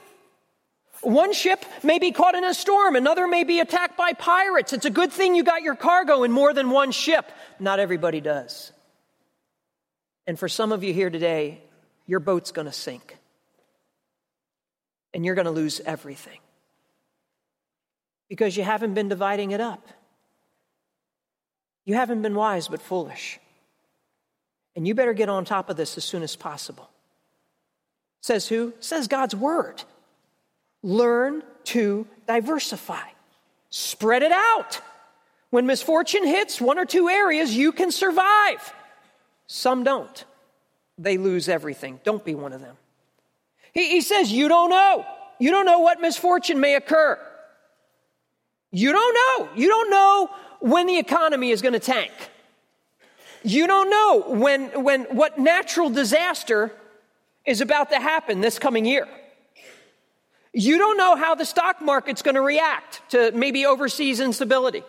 One 1.01 1.33
ship 1.33 1.63
may 1.83 1.99
be 1.99 2.13
caught 2.13 2.33
in 2.33 2.45
a 2.45 2.53
storm. 2.53 2.95
Another 2.95 3.27
may 3.27 3.43
be 3.43 3.59
attacked 3.59 3.97
by 3.97 4.13
pirates. 4.13 4.71
It's 4.71 4.85
a 4.85 4.89
good 4.89 5.11
thing 5.11 5.35
you 5.35 5.43
got 5.43 5.63
your 5.63 5.75
cargo 5.75 6.23
in 6.23 6.31
more 6.31 6.53
than 6.53 6.69
one 6.69 6.91
ship. 6.91 7.29
Not 7.59 7.79
everybody 7.79 8.21
does. 8.21 8.71
And 10.25 10.39
for 10.39 10.47
some 10.47 10.71
of 10.71 10.81
you 10.81 10.93
here 10.93 11.09
today, 11.09 11.61
your 12.05 12.21
boat's 12.21 12.53
going 12.53 12.67
to 12.67 12.73
sink. 12.73 13.17
And 15.13 15.25
you're 15.25 15.35
going 15.35 15.45
to 15.45 15.51
lose 15.51 15.81
everything. 15.85 16.39
Because 18.29 18.55
you 18.55 18.63
haven't 18.63 18.93
been 18.93 19.09
dividing 19.09 19.51
it 19.51 19.59
up. 19.59 19.85
You 21.83 21.95
haven't 21.95 22.21
been 22.21 22.35
wise 22.35 22.69
but 22.69 22.81
foolish. 22.81 23.39
And 24.79 24.87
you 24.87 24.95
better 24.95 25.11
get 25.11 25.27
on 25.27 25.43
top 25.43 25.69
of 25.69 25.75
this 25.75 25.97
as 25.97 26.05
soon 26.05 26.23
as 26.23 26.37
possible. 26.37 26.89
Says 28.21 28.47
who? 28.47 28.71
Says 28.79 29.09
God's 29.09 29.35
word. 29.35 29.83
Learn 30.83 31.43
to 31.65 32.07
diversify, 32.25 33.03
spread 33.69 34.23
it 34.23 34.31
out. 34.31 34.79
When 35.49 35.65
misfortune 35.65 36.25
hits 36.25 36.61
one 36.61 36.79
or 36.79 36.85
two 36.85 37.09
areas, 37.09 37.53
you 37.53 37.73
can 37.73 37.91
survive. 37.91 38.73
Some 39.47 39.83
don't. 39.83 40.23
They 40.97 41.17
lose 41.17 41.49
everything. 41.49 41.99
Don't 42.05 42.23
be 42.23 42.33
one 42.33 42.53
of 42.53 42.61
them. 42.61 42.77
He, 43.73 43.89
he 43.89 43.99
says, 43.99 44.31
You 44.31 44.47
don't 44.47 44.69
know. 44.69 45.05
You 45.39 45.51
don't 45.51 45.65
know 45.65 45.79
what 45.79 45.99
misfortune 45.99 46.61
may 46.61 46.75
occur. 46.75 47.19
You 48.71 48.93
don't 48.93 49.13
know. 49.13 49.49
You 49.57 49.67
don't 49.67 49.89
know 49.89 50.29
when 50.61 50.87
the 50.87 50.99
economy 50.99 51.51
is 51.51 51.61
going 51.61 51.73
to 51.73 51.79
tank. 51.79 52.13
You 53.43 53.67
don't 53.67 53.89
know 53.89 54.23
when, 54.27 54.83
when 54.83 55.03
what 55.05 55.39
natural 55.39 55.89
disaster 55.89 56.71
is 57.45 57.61
about 57.61 57.91
to 57.91 57.99
happen 57.99 58.41
this 58.41 58.59
coming 58.59 58.85
year. 58.85 59.07
You 60.53 60.77
don't 60.77 60.97
know 60.97 61.15
how 61.15 61.35
the 61.35 61.45
stock 61.45 61.81
market's 61.81 62.21
going 62.21 62.35
to 62.35 62.41
react 62.41 63.01
to 63.11 63.31
maybe 63.31 63.65
overseas 63.65 64.19
instability. 64.19 64.83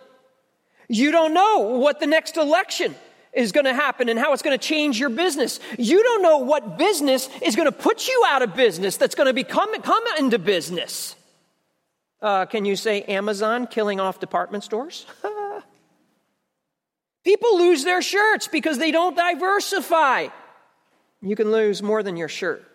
You 0.87 1.11
don't 1.11 1.33
know 1.33 1.59
what 1.77 1.99
the 1.99 2.07
next 2.07 2.35
election 2.35 2.95
is 3.33 3.51
going 3.51 3.65
to 3.65 3.73
happen 3.73 4.09
and 4.09 4.19
how 4.19 4.33
it's 4.33 4.41
going 4.41 4.57
to 4.57 4.63
change 4.63 4.99
your 4.99 5.09
business. 5.09 5.59
You 5.77 6.03
don't 6.03 6.21
know 6.21 6.39
what 6.39 6.77
business 6.77 7.29
is 7.41 7.55
going 7.55 7.67
to 7.67 7.71
put 7.71 8.07
you 8.07 8.23
out 8.27 8.41
of 8.41 8.55
business 8.55 8.97
that's 8.97 9.15
going 9.15 9.27
to 9.27 9.33
become 9.33 9.81
come 9.81 10.03
into 10.19 10.37
business. 10.37 11.15
Uh, 12.21 12.45
can 12.45 12.65
you 12.65 12.75
say 12.75 13.03
Amazon 13.03 13.67
killing 13.67 13.99
off 13.99 14.19
department 14.19 14.63
stores? 14.63 15.05
People 17.23 17.57
lose 17.57 17.83
their 17.83 18.01
shirts 18.01 18.47
because 18.47 18.77
they 18.77 18.91
don't 18.91 19.15
diversify. 19.15 20.27
You 21.21 21.35
can 21.35 21.51
lose 21.51 21.83
more 21.83 22.01
than 22.01 22.17
your 22.17 22.27
shirt. 22.27 22.65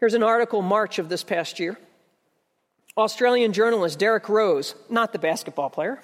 Here's 0.00 0.14
an 0.14 0.22
article, 0.22 0.62
March 0.62 0.98
of 0.98 1.08
this 1.08 1.22
past 1.22 1.60
year. 1.60 1.78
Australian 2.96 3.52
journalist 3.52 3.98
Derek 3.98 4.28
Rose, 4.28 4.74
not 4.88 5.12
the 5.12 5.18
basketball 5.18 5.68
player, 5.68 6.00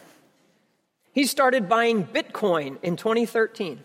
he 1.12 1.24
started 1.26 1.68
buying 1.68 2.05
Bitcoin 2.05 2.79
in 2.83 2.96
2013. 2.96 3.81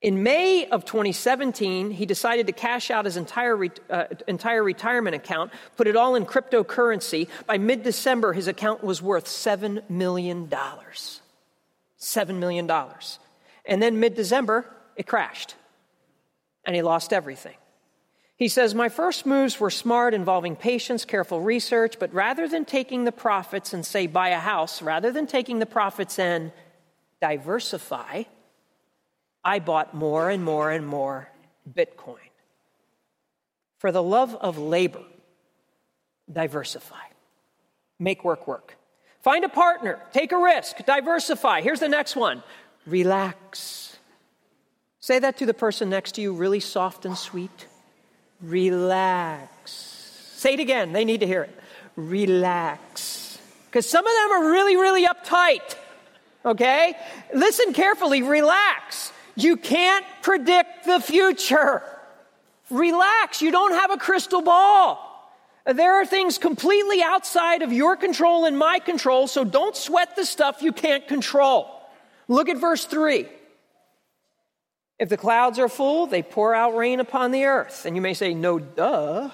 In 0.00 0.22
May 0.22 0.68
of 0.68 0.84
2017, 0.84 1.90
he 1.90 2.06
decided 2.06 2.46
to 2.46 2.52
cash 2.52 2.90
out 2.90 3.04
his 3.04 3.16
entire, 3.16 3.56
re- 3.56 3.70
uh, 3.90 4.04
entire 4.28 4.62
retirement 4.62 5.16
account, 5.16 5.50
put 5.76 5.88
it 5.88 5.96
all 5.96 6.14
in 6.14 6.24
cryptocurrency. 6.24 7.26
By 7.46 7.58
mid 7.58 7.82
December, 7.82 8.32
his 8.32 8.46
account 8.46 8.84
was 8.84 9.02
worth 9.02 9.24
$7 9.24 9.90
million. 9.90 10.48
$7 12.00 12.38
million. 12.38 12.70
And 13.64 13.82
then 13.82 14.00
mid 14.00 14.14
December, 14.14 14.64
it 14.96 15.06
crashed 15.06 15.54
and 16.64 16.76
he 16.76 16.82
lost 16.82 17.12
everything. 17.12 17.56
He 18.36 18.48
says, 18.48 18.74
My 18.74 18.88
first 18.88 19.26
moves 19.26 19.58
were 19.58 19.70
smart, 19.70 20.14
involving 20.14 20.54
patience, 20.54 21.04
careful 21.04 21.40
research, 21.40 21.98
but 21.98 22.12
rather 22.14 22.46
than 22.46 22.64
taking 22.64 23.04
the 23.04 23.12
profits 23.12 23.72
and 23.72 23.84
say 23.84 24.06
buy 24.06 24.28
a 24.28 24.38
house, 24.38 24.80
rather 24.80 25.10
than 25.10 25.26
taking 25.26 25.58
the 25.58 25.66
profits 25.66 26.18
and 26.18 26.52
diversify, 27.20 28.24
I 29.42 29.58
bought 29.58 29.94
more 29.94 30.30
and 30.30 30.44
more 30.44 30.70
and 30.70 30.86
more 30.86 31.30
Bitcoin. 31.68 32.18
For 33.78 33.90
the 33.90 34.02
love 34.02 34.36
of 34.36 34.58
labor, 34.58 35.04
diversify. 36.30 36.96
Make 37.98 38.24
work 38.24 38.46
work. 38.46 38.77
Find 39.28 39.44
a 39.44 39.50
partner, 39.50 39.98
take 40.14 40.32
a 40.32 40.38
risk, 40.38 40.86
diversify. 40.86 41.60
Here's 41.60 41.80
the 41.80 41.88
next 41.90 42.16
one 42.16 42.42
relax. 42.86 43.94
Say 45.00 45.18
that 45.18 45.36
to 45.36 45.44
the 45.44 45.52
person 45.52 45.90
next 45.90 46.12
to 46.12 46.22
you, 46.22 46.32
really 46.32 46.60
soft 46.60 47.04
and 47.04 47.14
sweet. 47.14 47.66
Relax. 48.40 49.70
Say 49.70 50.54
it 50.54 50.60
again, 50.60 50.94
they 50.94 51.04
need 51.04 51.20
to 51.20 51.26
hear 51.26 51.42
it. 51.42 51.54
Relax. 51.94 53.38
Because 53.66 53.86
some 53.86 54.06
of 54.06 54.14
them 54.14 54.32
are 54.32 54.50
really, 54.50 54.76
really 54.76 55.06
uptight. 55.06 55.76
Okay? 56.46 56.94
Listen 57.34 57.74
carefully, 57.74 58.22
relax. 58.22 59.12
You 59.36 59.58
can't 59.58 60.06
predict 60.22 60.86
the 60.86 61.00
future. 61.00 61.82
Relax. 62.70 63.42
You 63.42 63.50
don't 63.50 63.72
have 63.72 63.90
a 63.90 63.98
crystal 63.98 64.40
ball. 64.40 65.07
There 65.74 66.00
are 66.00 66.06
things 66.06 66.38
completely 66.38 67.02
outside 67.02 67.60
of 67.60 67.72
your 67.72 67.94
control 67.94 68.46
and 68.46 68.58
my 68.58 68.78
control, 68.78 69.26
so 69.26 69.44
don't 69.44 69.76
sweat 69.76 70.16
the 70.16 70.24
stuff 70.24 70.62
you 70.62 70.72
can't 70.72 71.06
control. 71.06 71.70
Look 72.26 72.48
at 72.48 72.56
verse 72.56 72.86
3. 72.86 73.28
If 74.98 75.10
the 75.10 75.18
clouds 75.18 75.58
are 75.58 75.68
full, 75.68 76.06
they 76.06 76.22
pour 76.22 76.54
out 76.54 76.74
rain 76.74 77.00
upon 77.00 77.32
the 77.32 77.44
earth. 77.44 77.84
And 77.84 77.94
you 77.94 78.00
may 78.00 78.14
say, 78.14 78.32
no, 78.32 78.58
duh. 78.58 79.30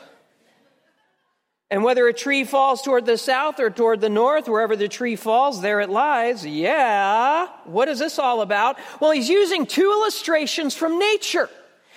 And 1.70 1.82
whether 1.82 2.06
a 2.08 2.12
tree 2.12 2.44
falls 2.44 2.82
toward 2.82 3.06
the 3.06 3.16
south 3.16 3.58
or 3.60 3.70
toward 3.70 4.00
the 4.00 4.10
north, 4.10 4.48
wherever 4.48 4.76
the 4.76 4.88
tree 4.88 5.16
falls, 5.16 5.60
there 5.60 5.80
it 5.80 5.88
lies. 5.88 6.44
Yeah. 6.44 7.48
What 7.64 7.88
is 7.88 8.00
this 8.00 8.18
all 8.18 8.42
about? 8.42 8.76
Well, 9.00 9.12
he's 9.12 9.28
using 9.28 9.66
two 9.66 9.90
illustrations 9.90 10.74
from 10.74 10.98
nature. 10.98 11.48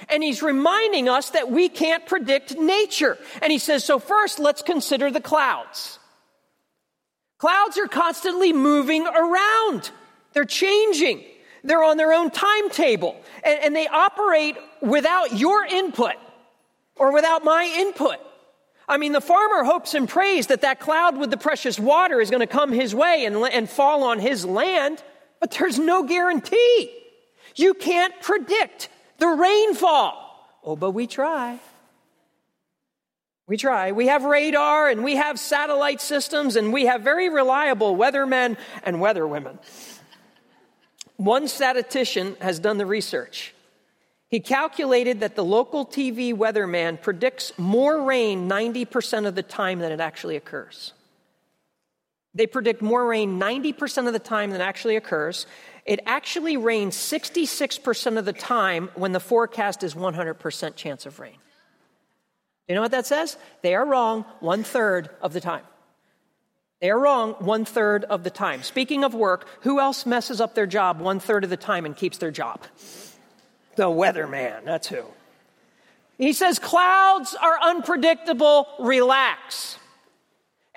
And 0.10 0.24
he's 0.24 0.42
reminding 0.42 1.10
us 1.10 1.32
that 1.32 1.52
we 1.52 1.70
can't 1.70 2.06
predict 2.06 2.58
nature. 2.58 3.18
And 3.42 3.52
he 3.52 3.58
says, 3.58 3.84
so 3.84 4.00
first, 4.00 4.40
let's 4.40 4.62
consider 4.62 5.12
the 5.12 5.22
clouds. 5.22 6.00
Clouds 7.40 7.78
are 7.78 7.88
constantly 7.88 8.54
moving 8.54 9.06
around. 9.06 9.92
They're 10.34 10.46
changing. 10.46 11.24
They're 11.64 11.84
on 11.84 11.98
their 11.98 12.14
own 12.14 12.32
timetable. 12.32 13.16
And, 13.44 13.60
and 13.64 13.76
they 13.76 13.88
operate 13.88 14.56
without 14.82 15.38
your 15.38 15.66
input 15.66 16.16
or 16.96 17.12
without 17.12 17.44
my 17.44 17.72
input. 17.78 18.18
I 18.90 18.98
mean, 18.98 19.12
the 19.12 19.22
farmer 19.22 19.64
hopes 19.64 19.94
and 19.94 20.08
prays 20.08 20.48
that 20.48 20.62
that 20.62 20.80
cloud 20.80 21.18
with 21.18 21.30
the 21.30 21.38
precious 21.38 21.78
water 21.78 22.22
is 22.22 22.30
going 22.30 22.40
to 22.40 22.48
come 22.48 22.72
his 22.72 22.96
way 22.96 23.26
and, 23.26 23.36
and 23.36 23.70
fall 23.70 24.04
on 24.04 24.20
his 24.20 24.46
land, 24.46 25.04
but 25.42 25.52
there's 25.52 25.78
no 25.78 26.04
guarantee. 26.04 26.92
You 27.56 27.74
can't 27.74 28.14
predict 28.22 28.90
the 29.18 29.28
rainfall. 29.28 30.24
Oh, 30.64 30.76
but 30.76 30.92
we 30.92 31.08
try. 31.08 31.60
We 33.48 33.56
try. 33.56 33.94
We 33.94 34.08
have 34.08 34.26
radar 34.26 34.90
and 34.90 35.04
we 35.04 35.16
have 35.16 35.40
satellite 35.40 36.02
systems 36.02 36.58
and 36.58 36.74
we 36.74 36.86
have 36.88 37.02
very 37.02 37.30
reliable 37.30 37.96
weathermen 37.96 38.58
and 38.84 38.98
weatherwomen. 38.98 39.58
One 41.16 41.48
statistician 41.48 42.36
has 42.42 42.60
done 42.60 42.78
the 42.78 42.86
research. 42.86 43.54
He 44.30 44.42
calculated 44.42 45.22
that 45.22 45.36
the 45.36 45.46
local 45.46 45.86
TV 45.86 46.34
weatherman 46.34 47.02
predicts 47.02 47.58
more 47.58 48.04
rain 48.04 48.50
90% 48.50 49.26
of 49.26 49.36
the 49.36 49.44
time 49.44 49.80
than 49.80 49.94
it 49.94 50.02
actually 50.02 50.36
occurs. 50.36 50.94
They 52.38 52.46
predict 52.46 52.84
more 52.84 53.04
rain 53.04 53.40
90% 53.40 54.06
of 54.06 54.14
the 54.14 54.20
time 54.20 54.52
than 54.52 54.62
actually 54.62 54.96
occurs. 54.96 55.48
It 55.86 56.02
actually 56.06 56.56
rains 56.56 56.96
66% 56.96 58.18
of 58.18 58.26
the 58.26 58.34
time 58.34 58.92
when 58.94 59.12
the 59.12 59.20
forecast 59.20 59.82
is 59.82 59.96
100% 59.96 60.76
chance 60.76 61.08
of 61.08 61.20
rain. 61.20 61.38
You 62.68 62.76
know 62.76 62.82
what 62.82 62.92
that 62.92 63.08
says? 63.08 63.38
They 63.64 63.74
are 63.74 63.84
wrong 63.84 64.24
one 64.40 64.64
third 64.64 65.10
of 65.20 65.34
the 65.34 65.42
time. 65.42 65.64
They 66.80 66.92
are 66.92 67.00
wrong 67.00 67.34
one 67.40 67.66
third 67.66 68.04
of 68.04 68.24
the 68.24 68.30
time. 68.30 68.62
Speaking 68.62 69.04
of 69.04 69.16
work, 69.16 69.48
who 69.62 69.80
else 69.80 70.06
messes 70.06 70.40
up 70.40 70.54
their 70.54 70.68
job 70.68 71.00
one 71.00 71.20
third 71.20 71.44
of 71.44 71.50
the 71.50 71.58
time 71.58 71.88
and 71.88 71.98
keeps 71.98 72.20
their 72.20 72.30
job? 72.30 72.62
The 73.78 73.86
weatherman, 73.86 74.64
that's 74.64 74.90
who. 74.90 75.06
He 76.20 76.34
says, 76.34 76.60
Clouds 76.60 77.36
are 77.42 77.60
unpredictable, 77.64 78.68
relax. 78.80 79.80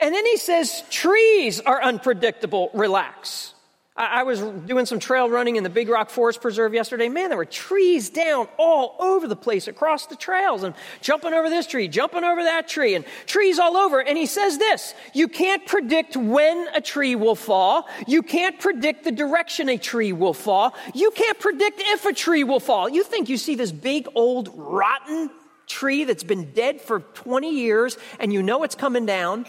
And 0.01 0.15
then 0.15 0.25
he 0.27 0.37
says, 0.37 0.83
Trees 0.91 1.61
are 1.61 1.83
unpredictable, 1.83 2.71
relax. 2.75 3.55
I, 4.01 4.23
was 4.23 4.41
doing 4.41 4.87
some 4.87 4.99
trail 4.99 5.29
running 5.29 5.57
in 5.57 5.63
the 5.63 5.69
Big 5.69 5.91
Rock 5.91 6.09
Forest 6.09 6.41
Preserve 6.41 6.73
yesterday. 6.73 7.11
Man, 7.11 7.29
there 7.29 7.37
were 7.37 7.45
trees 7.45 8.09
down 8.09 8.49
all 8.57 8.97
over 8.99 9.29
the 9.29 9.37
place 9.37 9.69
across 9.69 10.07
the 10.07 10.17
trails 10.17 10.63
and 10.63 10.75
jumping 11.03 11.35
over 11.35 11.51
this 11.51 11.67
tree, 11.67 11.87
jumping 11.87 12.25
over 12.25 12.43
that 12.43 12.67
tree, 12.67 12.95
and 12.95 13.05
trees 13.27 13.59
all 13.59 13.77
over. 13.77 14.01
And 14.01 14.17
he 14.17 14.25
says 14.25 14.57
this 14.57 14.95
You 15.13 15.29
can't 15.29 15.67
predict 15.67 16.17
when 16.17 16.69
a 16.75 16.81
tree 16.81 17.15
will 17.15 17.35
fall. 17.35 17.89
You 18.07 18.23
can't 18.23 18.59
predict 18.59 19.05
the 19.05 19.13
direction 19.13 19.69
a 19.69 19.77
tree 19.77 20.15
will 20.15 20.35
fall. 20.35 20.75
You 20.95 21.11
can't 21.11 21.39
predict 21.39 21.83
if 21.85 22.07
a 22.07 22.15
tree 22.15 22.45
will 22.45 22.61
fall. 22.61 22.89
You 22.89 23.03
think 23.03 23.29
you 23.29 23.37
see 23.37 23.55
this 23.55 23.73
big, 23.73 24.09
old, 24.15 24.51
rotten 24.55 25.31
tree 25.67 26.05
that's 26.05 26.25
been 26.25 26.53
dead 26.53 26.81
for 26.81 27.01
20 27.01 27.55
years 27.55 27.97
and 28.19 28.33
you 28.33 28.43
know 28.43 28.65
it's 28.65 28.75
coming 28.75 29.07
down 29.07 29.47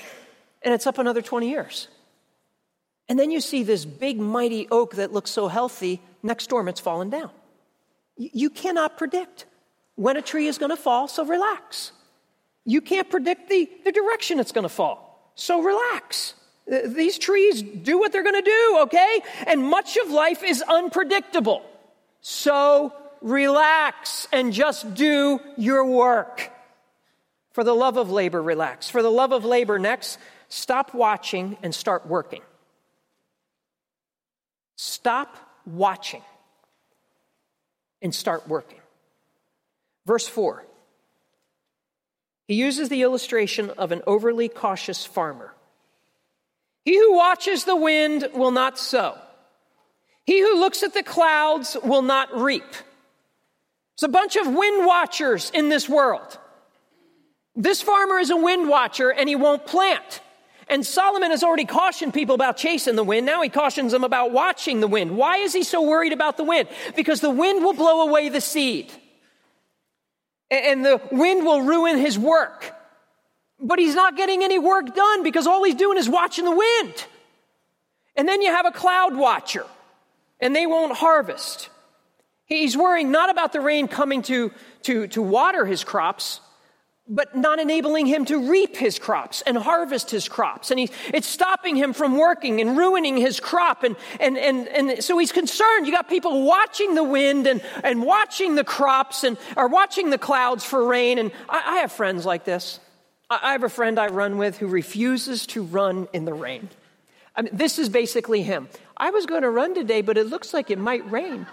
and 0.62 0.74
it's 0.74 0.88
up 0.88 0.98
another 0.98 1.22
20 1.22 1.50
years. 1.50 1.88
And 3.10 3.20
then 3.20 3.32
you 3.32 3.42
see 3.42 3.64
this 3.64 3.84
big, 3.86 4.20
mighty 4.20 4.68
oak 4.70 4.96
that 4.96 5.12
looks 5.12 5.32
so 5.32 5.48
healthy, 5.48 6.02
next 6.24 6.46
storm 6.46 6.68
it's 6.68 6.80
fallen 6.80 7.10
down. 7.10 7.32
You 8.18 8.50
cannot 8.50 8.98
predict 8.98 9.46
when 9.96 10.18
a 10.18 10.22
tree 10.22 10.48
is 10.48 10.58
going 10.58 10.70
to 10.70 10.78
fall, 10.78 11.08
so 11.08 11.26
relax. 11.26 11.92
You 12.66 12.82
can't 12.82 13.10
predict 13.10 13.50
the, 13.50 13.70
the 13.84 13.92
direction 13.92 14.40
it's 14.40 14.52
going 14.52 14.64
to 14.64 14.70
fall, 14.70 15.32
so 15.36 15.62
relax. 15.62 16.36
These 16.68 17.18
trees 17.18 17.62
do 17.62 17.98
what 17.98 18.12
they're 18.12 18.24
going 18.24 18.42
to 18.42 18.50
do, 18.50 18.78
okay? 18.84 19.22
And 19.48 19.64
much 19.64 19.98
of 19.98 20.10
life 20.10 20.44
is 20.44 20.62
unpredictable. 20.62 21.64
So 22.22 22.94
relax 23.22 24.28
and 24.32 24.54
just 24.54 24.94
do 24.94 25.40
your 25.58 25.86
work. 25.86 26.52
For 27.54 27.64
the 27.64 27.74
love 27.74 27.98
of 27.98 28.10
labor, 28.10 28.42
relax. 28.42 28.90
For 28.90 29.02
the 29.02 29.12
love 29.12 29.34
of 29.34 29.44
labor, 29.44 29.78
next, 29.78 30.18
stop 30.52 30.94
watching 30.94 31.58
and 31.64 31.74
start 31.74 32.06
working. 32.06 32.42
Stop 34.76 35.36
watching 35.66 36.22
and 38.02 38.14
start 38.14 38.48
working. 38.48 38.80
Verse 40.06 40.28
4. 40.28 40.66
He 42.48 42.56
uses 42.56 42.90
the 42.90 43.02
illustration 43.02 43.70
of 43.78 43.92
an 43.92 44.02
overly 44.06 44.50
cautious 44.50 45.06
farmer. 45.06 45.54
He 46.84 46.98
who 46.98 47.16
watches 47.16 47.64
the 47.64 47.76
wind 47.76 48.28
will 48.34 48.52
not 48.52 48.78
sow. 48.78 49.18
He 50.26 50.42
who 50.42 50.60
looks 50.60 50.84
at 50.84 50.94
the 50.94 51.04
clouds 51.04 51.78
will 51.84 52.02
not 52.02 52.36
reap. 52.36 52.64
There's 52.64 54.10
a 54.10 54.10
bunch 54.10 54.36
of 54.36 54.48
wind 54.48 54.86
watchers 54.86 55.52
in 55.54 55.70
this 55.70 55.88
world. 55.88 56.38
This 57.56 57.82
farmer 57.82 58.20
is 58.20 58.32
a 58.32 58.36
wind 58.36 58.68
watcher 58.68 59.12
and 59.12 59.30
he 59.30 59.36
won't 59.36 59.66
plant. 59.66 60.22
And 60.72 60.86
Solomon 60.86 61.32
has 61.32 61.44
already 61.44 61.66
cautioned 61.66 62.14
people 62.14 62.34
about 62.34 62.56
chasing 62.56 62.96
the 62.96 63.04
wind. 63.04 63.26
Now 63.26 63.42
he 63.42 63.50
cautions 63.50 63.92
them 63.92 64.06
about 64.06 64.32
watching 64.32 64.80
the 64.80 64.88
wind. 64.88 65.18
Why 65.18 65.38
is 65.40 65.52
he 65.52 65.64
so 65.64 65.82
worried 65.82 66.14
about 66.14 66.38
the 66.38 66.46
wind? 66.46 66.70
Because 66.96 67.20
the 67.20 67.30
wind 67.30 67.62
will 67.62 67.74
blow 67.74 68.08
away 68.08 68.30
the 68.30 68.40
seed. 68.40 68.90
And 70.50 70.86
the 70.86 71.02
wind 71.12 71.46
will 71.46 71.62
ruin 71.62 71.98
his 71.98 72.18
work. 72.18 72.74
But 73.60 73.80
he's 73.80 73.96
not 73.96 74.16
getting 74.16 74.44
any 74.44 74.60
work 74.60 74.96
done 74.96 75.24
because 75.24 75.46
all 75.46 75.62
he's 75.66 75.76
doing 75.76 75.98
is 75.98 76.08
watching 76.08 76.46
the 76.46 76.56
wind. 76.56 77.06
And 78.16 78.26
then 78.26 78.42
you 78.42 78.50
have 78.50 78.66
a 78.66 78.72
cloud 78.72 79.16
watcher, 79.16 79.66
and 80.40 80.56
they 80.56 80.66
won't 80.66 80.96
harvest. 80.96 81.70
He's 82.46 82.78
worrying 82.78 83.12
not 83.12 83.30
about 83.30 83.52
the 83.52 83.60
rain 83.60 83.90
coming 83.90 84.22
to, 84.24 84.52
to, 84.84 85.08
to 85.08 85.22
water 85.22 85.66
his 85.66 85.84
crops, 85.84 86.40
but 87.12 87.36
not 87.36 87.60
enabling 87.60 88.06
him 88.06 88.24
to 88.24 88.50
reap 88.50 88.78
his 88.78 88.98
crops 88.98 89.42
and 89.42 89.58
harvest 89.58 90.10
his 90.10 90.30
crops. 90.30 90.72
And 90.72 90.80
he, 90.80 90.90
it's 91.14 91.28
stopping 91.28 91.76
him 91.76 91.92
from 91.92 92.18
working 92.18 92.62
and 92.62 92.78
ruining 92.78 93.18
his 93.18 93.42
crop. 93.42 93.84
And, 93.84 93.98
and, 94.22 94.38
and, 94.38 94.68
and 94.70 95.04
so 95.04 95.18
he's 95.18 95.34
concerned. 95.34 95.86
You 95.86 95.92
got 95.92 96.08
people 96.08 96.46
watching 96.46 96.96
the 96.96 97.04
wind 97.04 97.48
and, 97.48 97.62
and 97.84 98.02
watching 98.02 98.56
the 98.56 98.64
crops 98.64 99.26
and 99.26 99.38
are 99.58 99.68
watching 99.68 100.10
the 100.10 100.18
clouds 100.18 100.64
for 100.64 100.86
rain. 100.86 101.20
And 101.20 101.34
I, 101.50 101.62
I 101.66 101.76
have 101.80 101.92
friends 101.92 102.26
like 102.26 102.46
this. 102.46 102.80
I, 103.30 103.40
I 103.44 103.52
have 103.52 103.64
a 103.64 103.70
friend 103.70 104.00
I 104.00 104.08
run 104.08 104.38
with 104.38 104.58
who 104.58 104.68
refuses 104.68 105.46
to 105.48 105.64
run 105.64 106.08
in 106.14 106.24
the 106.24 106.34
rain. 106.34 106.70
I 107.36 107.42
mean, 107.42 107.56
this 107.56 107.78
is 107.78 107.90
basically 107.90 108.42
him. 108.42 108.70
I 108.96 109.10
was 109.10 109.26
going 109.26 109.42
to 109.42 109.50
run 109.50 109.76
today, 109.76 110.02
but 110.02 110.18
it 110.18 110.28
looks 110.28 110.54
like 110.54 110.72
it 110.72 110.80
might 110.80 111.10
rain. 111.12 111.46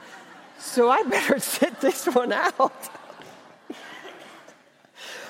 So 0.60 0.88
I 0.88 1.02
better 1.02 1.38
sit 1.40 1.80
this 1.80 2.06
one 2.06 2.32
out. 2.32 2.90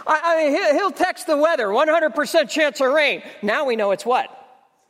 I, 0.08 0.20
I 0.24 0.42
mean, 0.42 0.74
he'll 0.74 0.90
text 0.90 1.26
the 1.26 1.36
weather 1.36 1.66
100% 1.66 2.48
chance 2.48 2.80
of 2.80 2.92
rain. 2.92 3.22
Now 3.42 3.66
we 3.66 3.76
know 3.76 3.90
it's 3.90 4.06
what? 4.06 4.34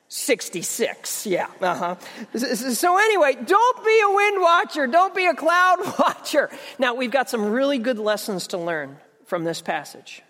66. 0.08 1.26
Yeah. 1.26 1.48
Uh 1.60 1.74
huh. 1.74 2.38
So, 2.38 2.96
anyway, 2.96 3.34
don't 3.34 3.84
be 3.84 4.00
a 4.04 4.14
wind 4.14 4.40
watcher. 4.40 4.86
Don't 4.86 5.14
be 5.14 5.26
a 5.26 5.34
cloud 5.34 5.78
watcher. 5.98 6.50
Now, 6.78 6.94
we've 6.94 7.10
got 7.10 7.28
some 7.28 7.50
really 7.50 7.78
good 7.78 7.98
lessons 7.98 8.46
to 8.48 8.58
learn 8.58 8.96
from 9.26 9.44
this 9.44 9.60
passage. 9.60 10.22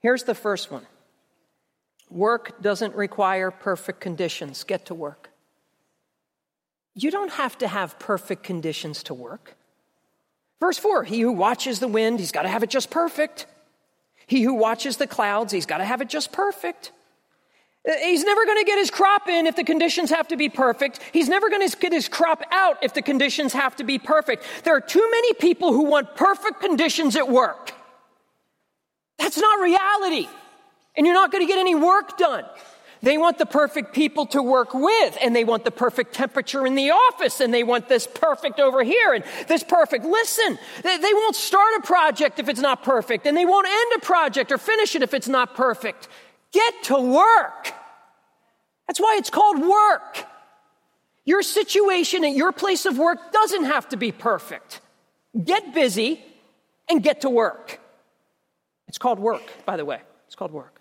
Here's 0.00 0.24
the 0.24 0.34
first 0.34 0.70
one 0.70 0.86
work 2.10 2.60
doesn't 2.60 2.94
require 2.94 3.50
perfect 3.50 4.00
conditions. 4.00 4.64
Get 4.64 4.86
to 4.86 4.94
work. 4.94 5.30
You 6.94 7.10
don't 7.10 7.32
have 7.32 7.56
to 7.58 7.68
have 7.68 7.98
perfect 7.98 8.42
conditions 8.42 9.04
to 9.04 9.14
work. 9.14 9.56
Verse 10.58 10.76
4 10.76 11.04
He 11.04 11.20
who 11.20 11.32
watches 11.32 11.80
the 11.80 11.88
wind, 11.88 12.20
he's 12.20 12.32
got 12.32 12.42
to 12.42 12.48
have 12.48 12.62
it 12.62 12.68
just 12.70 12.90
perfect. 12.90 13.46
He 14.30 14.42
who 14.42 14.54
watches 14.54 14.96
the 14.96 15.08
clouds, 15.08 15.52
he's 15.52 15.66
got 15.66 15.78
to 15.78 15.84
have 15.84 16.00
it 16.00 16.08
just 16.08 16.30
perfect. 16.30 16.92
Uh, 17.84 17.94
he's 18.00 18.22
never 18.22 18.46
going 18.46 18.58
to 18.58 18.64
get 18.64 18.78
his 18.78 18.88
crop 18.88 19.28
in 19.28 19.48
if 19.48 19.56
the 19.56 19.64
conditions 19.64 20.08
have 20.10 20.28
to 20.28 20.36
be 20.36 20.48
perfect. 20.48 21.00
He's 21.12 21.28
never 21.28 21.50
going 21.50 21.68
to 21.68 21.76
get 21.76 21.92
his 21.92 22.08
crop 22.08 22.44
out 22.52 22.78
if 22.80 22.94
the 22.94 23.02
conditions 23.02 23.52
have 23.54 23.74
to 23.74 23.82
be 23.82 23.98
perfect. 23.98 24.44
There 24.62 24.76
are 24.76 24.80
too 24.80 25.04
many 25.10 25.34
people 25.34 25.72
who 25.72 25.82
want 25.82 26.14
perfect 26.14 26.60
conditions 26.60 27.16
at 27.16 27.28
work. 27.28 27.72
That's 29.18 29.36
not 29.36 29.60
reality. 29.60 30.28
And 30.96 31.06
you're 31.06 31.16
not 31.16 31.32
going 31.32 31.44
to 31.44 31.52
get 31.52 31.58
any 31.58 31.74
work 31.74 32.16
done. 32.16 32.44
They 33.02 33.16
want 33.16 33.38
the 33.38 33.46
perfect 33.46 33.94
people 33.94 34.26
to 34.26 34.42
work 34.42 34.74
with, 34.74 35.16
and 35.22 35.34
they 35.34 35.44
want 35.44 35.64
the 35.64 35.70
perfect 35.70 36.14
temperature 36.14 36.66
in 36.66 36.74
the 36.74 36.90
office, 36.90 37.40
and 37.40 37.52
they 37.52 37.64
want 37.64 37.88
this 37.88 38.06
perfect 38.06 38.60
over 38.60 38.84
here 38.84 39.14
and 39.14 39.24
this 39.48 39.62
perfect. 39.62 40.04
Listen, 40.04 40.58
they, 40.82 40.98
won't 40.98 41.36
start 41.36 41.70
a 41.78 41.86
project 41.86 42.38
if 42.38 42.48
it's 42.48 42.60
not 42.60 42.82
perfect, 42.82 43.26
and 43.26 43.36
they 43.36 43.46
won't 43.46 43.66
end 43.66 44.02
a 44.02 44.04
project 44.04 44.52
or 44.52 44.58
finish 44.58 44.94
it 44.94 45.02
if 45.02 45.14
it's 45.14 45.28
not 45.28 45.54
perfect. 45.54 46.08
Get 46.52 46.82
to 46.84 47.00
work. 47.00 47.72
That's 48.86 49.00
why 49.00 49.16
it's 49.18 49.30
called 49.30 49.60
work. 49.60 50.26
Your 51.24 51.42
situation 51.42 52.24
at 52.24 52.34
your 52.34 52.52
place 52.52 52.84
of 52.84 52.98
work 52.98 53.32
doesn't 53.32 53.64
have 53.64 53.88
to 53.90 53.96
be 53.96 54.12
perfect. 54.12 54.80
Get 55.42 55.72
busy 55.72 56.22
and 56.88 57.02
get 57.02 57.22
to 57.22 57.30
work. 57.30 57.80
It's 58.88 58.98
called 58.98 59.20
work, 59.20 59.42
by 59.64 59.76
the 59.76 59.84
way. 59.84 60.00
It's 60.26 60.34
called 60.34 60.52
work. 60.52 60.79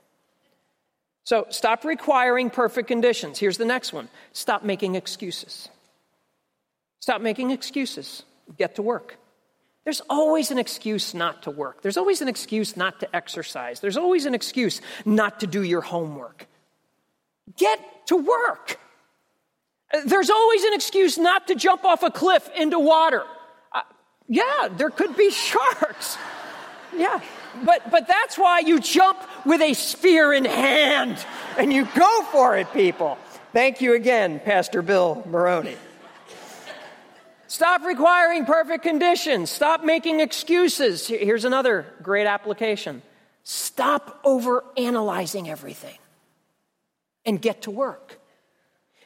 So 1.29 1.45
stop 1.49 1.85
requiring 1.85 2.49
perfect 2.49 2.87
conditions. 2.87 3.37
Here's 3.37 3.59
the 3.59 3.63
next 3.63 3.93
one 3.93 4.09
stop 4.33 4.63
making 4.63 4.95
excuses. 4.95 5.69
Stop 7.01 7.21
making 7.21 7.51
excuses. 7.51 8.23
Get 8.57 8.77
to 8.77 8.81
work. 8.81 9.15
There's 9.83 10.01
always 10.09 10.49
an 10.49 10.57
excuse 10.57 11.13
not 11.13 11.43
to 11.43 11.51
work. 11.51 11.83
There's 11.83 11.97
always 11.97 12.21
an 12.21 12.29
excuse 12.29 12.75
not 12.75 12.99
to 13.01 13.15
exercise. 13.15 13.79
There's 13.79 13.95
always 13.95 14.25
an 14.25 14.33
excuse 14.33 14.81
not 15.05 15.41
to 15.41 15.45
do 15.45 15.61
your 15.61 15.81
homework. 15.81 16.47
Get 17.55 17.79
to 18.07 18.15
work. 18.15 18.79
There's 20.05 20.31
always 20.31 20.63
an 20.63 20.73
excuse 20.73 21.19
not 21.19 21.47
to 21.49 21.53
jump 21.53 21.85
off 21.85 22.01
a 22.01 22.09
cliff 22.09 22.49
into 22.57 22.79
water. 22.79 23.23
Uh, 23.71 23.81
yeah, 24.27 24.69
there 24.71 24.89
could 24.89 25.15
be 25.15 25.29
sharks. 25.49 26.17
Yeah. 26.97 27.21
But, 27.63 27.91
but 27.91 28.07
that's 28.07 28.37
why 28.37 28.59
you 28.59 28.79
jump 28.79 29.19
with 29.45 29.61
a 29.61 29.73
spear 29.73 30.33
in 30.33 30.45
hand 30.45 31.17
and 31.57 31.73
you 31.73 31.87
go 31.95 32.23
for 32.31 32.57
it, 32.57 32.71
people. 32.73 33.17
Thank 33.53 33.81
you 33.81 33.95
again, 33.95 34.39
Pastor 34.39 34.81
Bill 34.81 35.23
Maroney. 35.25 35.75
Stop 37.47 37.83
requiring 37.83 38.45
perfect 38.45 38.83
conditions. 38.83 39.49
Stop 39.49 39.83
making 39.83 40.19
excuses. 40.19 41.07
Here's 41.07 41.45
another 41.45 41.87
great 42.03 42.27
application. 42.27 43.01
Stop 43.43 44.19
over 44.23 44.63
analyzing 44.77 45.49
everything 45.49 45.97
and 47.25 47.41
get 47.41 47.63
to 47.63 47.71
work. 47.71 48.18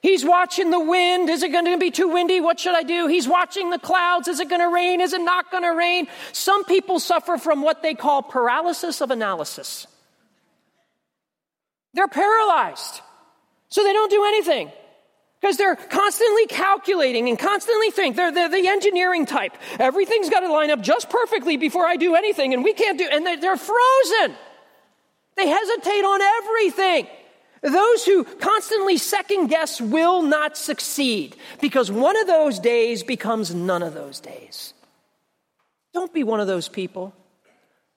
He's 0.03 0.25
watching 0.25 0.69
the 0.69 0.81
wind. 0.81 1.29
Is 1.29 1.43
it 1.43 1.53
going 1.53 1.63
to 1.63 1.77
be 1.77 1.89
too 1.89 2.09
windy? 2.09 2.41
What 2.41 2.59
should 2.59 2.75
I 2.75 2.83
do? 2.83 3.07
He's 3.07 3.25
watching 3.25 3.69
the 3.69 3.79
clouds. 3.79 4.27
Is 4.27 4.41
it 4.41 4.49
going 4.49 4.59
to 4.59 4.67
rain? 4.67 4.99
Is 4.99 5.13
it 5.13 5.21
not 5.21 5.49
going 5.49 5.63
to 5.63 5.69
rain? 5.69 6.07
Some 6.33 6.65
people 6.65 6.99
suffer 6.99 7.37
from 7.37 7.61
what 7.61 7.81
they 7.81 7.93
call 7.95 8.21
paralysis 8.21 8.99
of 8.99 9.11
analysis. 9.11 9.87
They're 11.93 12.09
paralyzed. 12.09 12.99
So 13.69 13.81
they 13.81 13.93
don't 13.93 14.11
do 14.11 14.25
anything. 14.25 14.73
Because 15.39 15.55
they're 15.55 15.77
constantly 15.77 16.47
calculating 16.47 17.29
and 17.29 17.39
constantly 17.39 17.89
think. 17.91 18.17
They're, 18.17 18.33
they're 18.33 18.49
the 18.49 18.67
engineering 18.67 19.25
type. 19.25 19.53
Everything's 19.79 20.29
got 20.29 20.41
to 20.41 20.51
line 20.51 20.69
up 20.69 20.81
just 20.81 21.09
perfectly 21.09 21.55
before 21.55 21.87
I 21.87 21.95
do 21.95 22.15
anything, 22.15 22.53
and 22.53 22.61
we 22.61 22.73
can't 22.73 22.97
do, 22.97 23.07
and 23.09 23.25
they're 23.25 23.57
frozen. 23.57 24.35
They 25.37 25.47
hesitate 25.47 26.03
on 26.03 26.21
everything. 26.21 27.07
Those 27.63 28.03
who 28.03 28.25
constantly 28.25 28.97
second 28.97 29.47
guess 29.47 29.79
will 29.79 30.21
not 30.21 30.57
succeed 30.57 31.37
because 31.61 31.89
one 31.89 32.19
of 32.19 32.27
those 32.27 32.59
days 32.59 33.03
becomes 33.03 33.55
none 33.55 33.81
of 33.81 33.93
those 33.93 34.19
days. 34.19 34.73
Don't 35.93 36.13
be 36.13 36.25
one 36.25 36.41
of 36.41 36.47
those 36.47 36.67
people. 36.67 37.13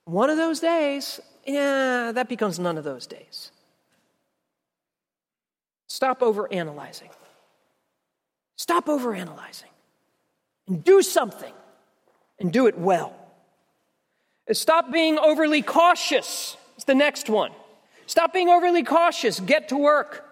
One 0.04 0.30
of 0.30 0.36
those 0.36 0.60
days, 0.60 1.18
yeah, 1.44 2.12
that 2.12 2.28
becomes 2.28 2.60
none 2.60 2.78
of 2.78 2.84
those 2.84 3.08
days. 3.08 3.50
Stop 5.88 6.22
over 6.22 6.52
analyzing. 6.52 7.10
Stop 8.56 8.88
over 8.88 9.14
analyzing 9.14 9.70
and 10.68 10.84
do 10.84 11.02
something 11.02 11.52
and 12.38 12.52
do 12.52 12.68
it 12.68 12.78
well. 12.78 13.14
Stop 14.52 14.92
being 14.92 15.18
overly 15.18 15.60
cautious. 15.60 16.56
It's 16.76 16.84
the 16.84 16.94
next 16.94 17.28
one. 17.28 17.50
Stop 18.06 18.32
being 18.32 18.48
overly 18.48 18.82
cautious. 18.82 19.40
Get 19.40 19.68
to 19.68 19.76
work. 19.76 20.24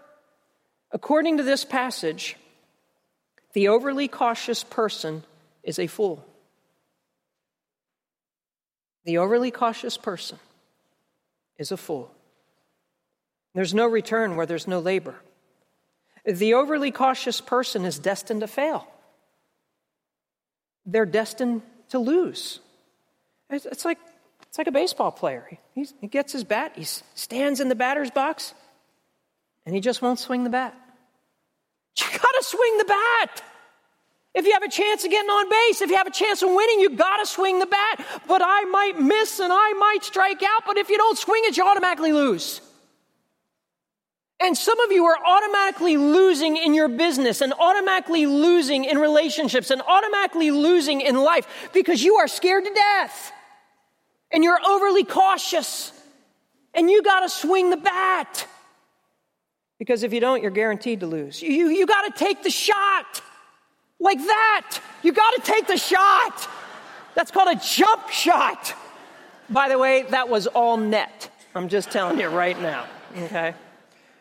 According 0.93 1.39
to 1.39 1.43
this 1.43 1.65
passage, 1.65 2.37
the 3.53 3.69
overly 3.69 4.09
cautious 4.09 4.63
person 4.65 5.25
is 5.63 5.79
a 5.79 5.87
fool. 5.87 6.25
The 9.05 9.19
overly 9.19 9.51
cautious 9.51 9.97
person 9.97 10.39
is 11.59 11.73
a 11.73 11.77
fool. 11.77 12.11
There's 13.55 13.75
no 13.75 13.87
return 13.87 14.37
where 14.37 14.47
there's 14.47 14.67
no 14.67 14.79
labor. 14.79 15.17
The 16.25 16.55
overly 16.55 16.91
cautious 16.91 17.41
person 17.41 17.85
is 17.85 17.99
destined 17.99 18.41
to 18.41 18.47
fail. 18.47 18.89
They're 20.87 21.07
destined 21.07 21.63
to 21.91 21.99
lose. 21.99 22.61
It's, 23.51 23.85
like, 23.85 23.99
it's 24.55 24.59
like 24.61 24.69
a 24.69 24.71
baseball 24.71 25.11
player. 25.11 25.59
He, 25.75 25.85
he 26.01 26.07
gets 26.07 26.33
his 26.33 26.45
bat, 26.45 26.75
he 26.77 26.85
stands 26.85 27.59
in 27.59 27.69
the 27.69 27.75
batter's 27.75 28.13
box, 28.13 28.55
and 29.67 29.75
he 29.75 29.81
just 29.81 30.01
won't 30.01 30.21
swing 30.21 30.45
the 30.45 30.51
bat. 30.51 30.73
You 31.99 32.07
gotta 32.07 32.43
swing 32.43 32.79
the 32.79 32.85
bat. 32.85 33.43
If 34.33 34.47
you 34.47 34.53
have 34.53 34.63
a 34.63 34.69
chance 34.69 35.05
of 35.05 35.11
getting 35.11 35.29
on 35.29 35.51
base, 35.51 35.83
if 35.83 35.91
you 35.91 35.97
have 35.97 36.07
a 36.07 36.13
chance 36.13 36.41
of 36.43 36.51
winning, 36.51 36.79
you 36.79 36.91
gotta 36.91 37.27
swing 37.27 37.59
the 37.59 37.67
bat. 37.67 38.07
But 38.29 38.43
I 38.45 38.63
might 38.67 39.01
miss 39.01 39.41
and 39.41 39.53
I 39.53 39.73
might 39.73 40.05
strike 40.05 40.41
out, 40.45 40.63
but 40.69 40.77
if 40.77 40.89
you 40.89 40.99
don't 40.99 41.19
swing 41.19 41.43
it, 41.47 41.57
you 41.57 41.67
automatically 41.67 42.13
lose. 42.13 42.61
And 44.39 44.57
some 44.57 44.79
of 44.79 44.93
you 44.93 45.05
are 45.07 45.19
automatically 45.19 45.97
losing 45.97 46.57
in 46.59 46.75
your 46.75 46.87
business 46.87 47.41
and 47.41 47.53
automatically 47.59 48.27
losing 48.27 48.85
in 48.85 48.99
relationships 48.99 49.71
and 49.71 49.83
automatically 49.83 50.53
losing 50.53 51.01
in 51.01 51.17
life 51.17 51.71
because 51.73 52.05
you 52.05 52.17
are 52.17 52.29
scared 52.29 52.65
to 52.65 52.73
death 52.73 53.33
and 54.35 54.43
you're 54.43 54.59
overly 54.67 55.05
cautious 55.05 55.93
and 56.75 56.91
you 56.91 57.03
got 57.03 57.21
to 57.21 57.29
swing 57.29 57.71
the 57.71 57.77
bat. 57.77 58.49
Because 59.79 60.03
if 60.03 60.13
you 60.13 60.19
don't, 60.19 60.43
you're 60.43 60.51
guaranteed 60.51 61.01
to 61.01 61.07
lose. 61.07 61.41
You, 61.41 61.51
you, 61.51 61.69
you 61.69 61.87
got 61.87 62.13
to 62.13 62.25
take 62.25 62.43
the 62.43 62.51
shot 62.51 63.23
like 64.01 64.19
that. 64.19 64.81
You 65.05 65.13
got 65.13 65.31
to 65.37 65.41
take 65.41 65.69
the 65.69 65.77
shot. 65.77 66.49
That's 67.15 67.31
called 67.31 67.57
a 67.57 67.61
jump 67.65 68.09
shot. 68.09 68.75
By 69.49 69.69
the 69.69 69.79
way, 69.79 70.03
that 70.11 70.29
was 70.29 70.49
all 70.49 70.77
net. 70.77 71.31
I'm 71.55 71.69
just 71.69 71.93
telling 71.93 72.19
you 72.19 72.29
right 72.29 72.61
now, 72.61 72.87
okay? 73.17 73.55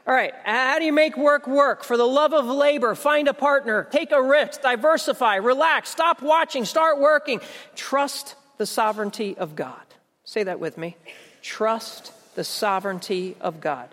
All 0.06 0.14
right, 0.14 0.34
how 0.44 0.78
do 0.78 0.86
you 0.86 0.94
make 0.94 1.18
work 1.18 1.48
work? 1.48 1.84
For 1.84 1.98
the 1.98 2.06
love 2.06 2.34
of 2.34 2.46
labor, 2.46 2.94
find 2.94 3.28
a 3.28 3.34
partner, 3.34 3.88
take 3.90 4.12
a 4.12 4.22
risk, 4.22 4.62
diversify, 4.62 5.38
relax, 5.38 5.90
stop 5.90 6.22
watching, 6.22 6.66
start 6.66 7.00
working. 7.00 7.42
Trust 7.76 8.36
the 8.58 8.66
sovereignty 8.68 9.36
of 9.38 9.56
God. 9.56 9.82
Say 10.24 10.44
that 10.44 10.60
with 10.60 10.78
me. 10.78 10.96
Trust 11.42 12.12
the 12.36 12.44
sovereignty 12.44 13.36
of 13.42 13.60
God. 13.60 13.90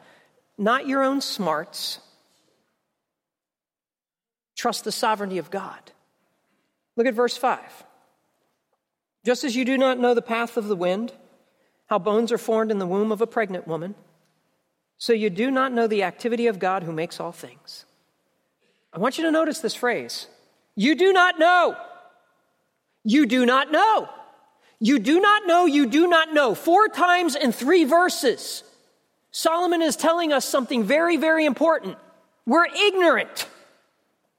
Not 0.56 0.86
your 0.86 1.02
own 1.02 1.20
smarts. 1.20 2.00
Trust 4.56 4.84
the 4.84 4.92
sovereignty 4.92 5.38
of 5.38 5.50
God. 5.50 5.92
Look 6.96 7.06
at 7.06 7.14
verse 7.14 7.36
5. 7.36 7.60
Just 9.24 9.44
as 9.44 9.56
you 9.56 9.64
do 9.64 9.76
not 9.76 9.98
know 9.98 10.14
the 10.14 10.22
path 10.22 10.56
of 10.56 10.68
the 10.68 10.76
wind, 10.76 11.12
how 11.86 11.98
bones 11.98 12.30
are 12.30 12.38
formed 12.38 12.70
in 12.70 12.78
the 12.78 12.86
womb 12.86 13.10
of 13.10 13.20
a 13.20 13.26
pregnant 13.26 13.66
woman, 13.66 13.94
so 14.98 15.12
you 15.12 15.30
do 15.30 15.50
not 15.50 15.72
know 15.72 15.86
the 15.86 16.02
activity 16.02 16.46
of 16.46 16.58
God 16.58 16.82
who 16.82 16.92
makes 16.92 17.18
all 17.18 17.32
things. 17.32 17.86
I 18.92 18.98
want 18.98 19.18
you 19.18 19.24
to 19.24 19.30
notice 19.30 19.60
this 19.60 19.74
phrase. 19.74 20.26
You 20.76 20.94
do 20.94 21.12
not 21.12 21.38
know. 21.38 21.76
You 23.02 23.26
do 23.26 23.46
not 23.46 23.72
know. 23.72 24.08
You 24.80 24.98
do 24.98 25.20
not 25.20 25.46
know, 25.46 25.66
you 25.66 25.86
do 25.86 26.08
not 26.08 26.32
know. 26.32 26.54
Four 26.54 26.88
times 26.88 27.36
in 27.36 27.52
three 27.52 27.84
verses, 27.84 28.64
Solomon 29.30 29.82
is 29.82 29.94
telling 29.94 30.32
us 30.32 30.46
something 30.46 30.84
very, 30.84 31.18
very 31.18 31.44
important. 31.44 31.98
We're 32.46 32.66
ignorant. 32.66 33.46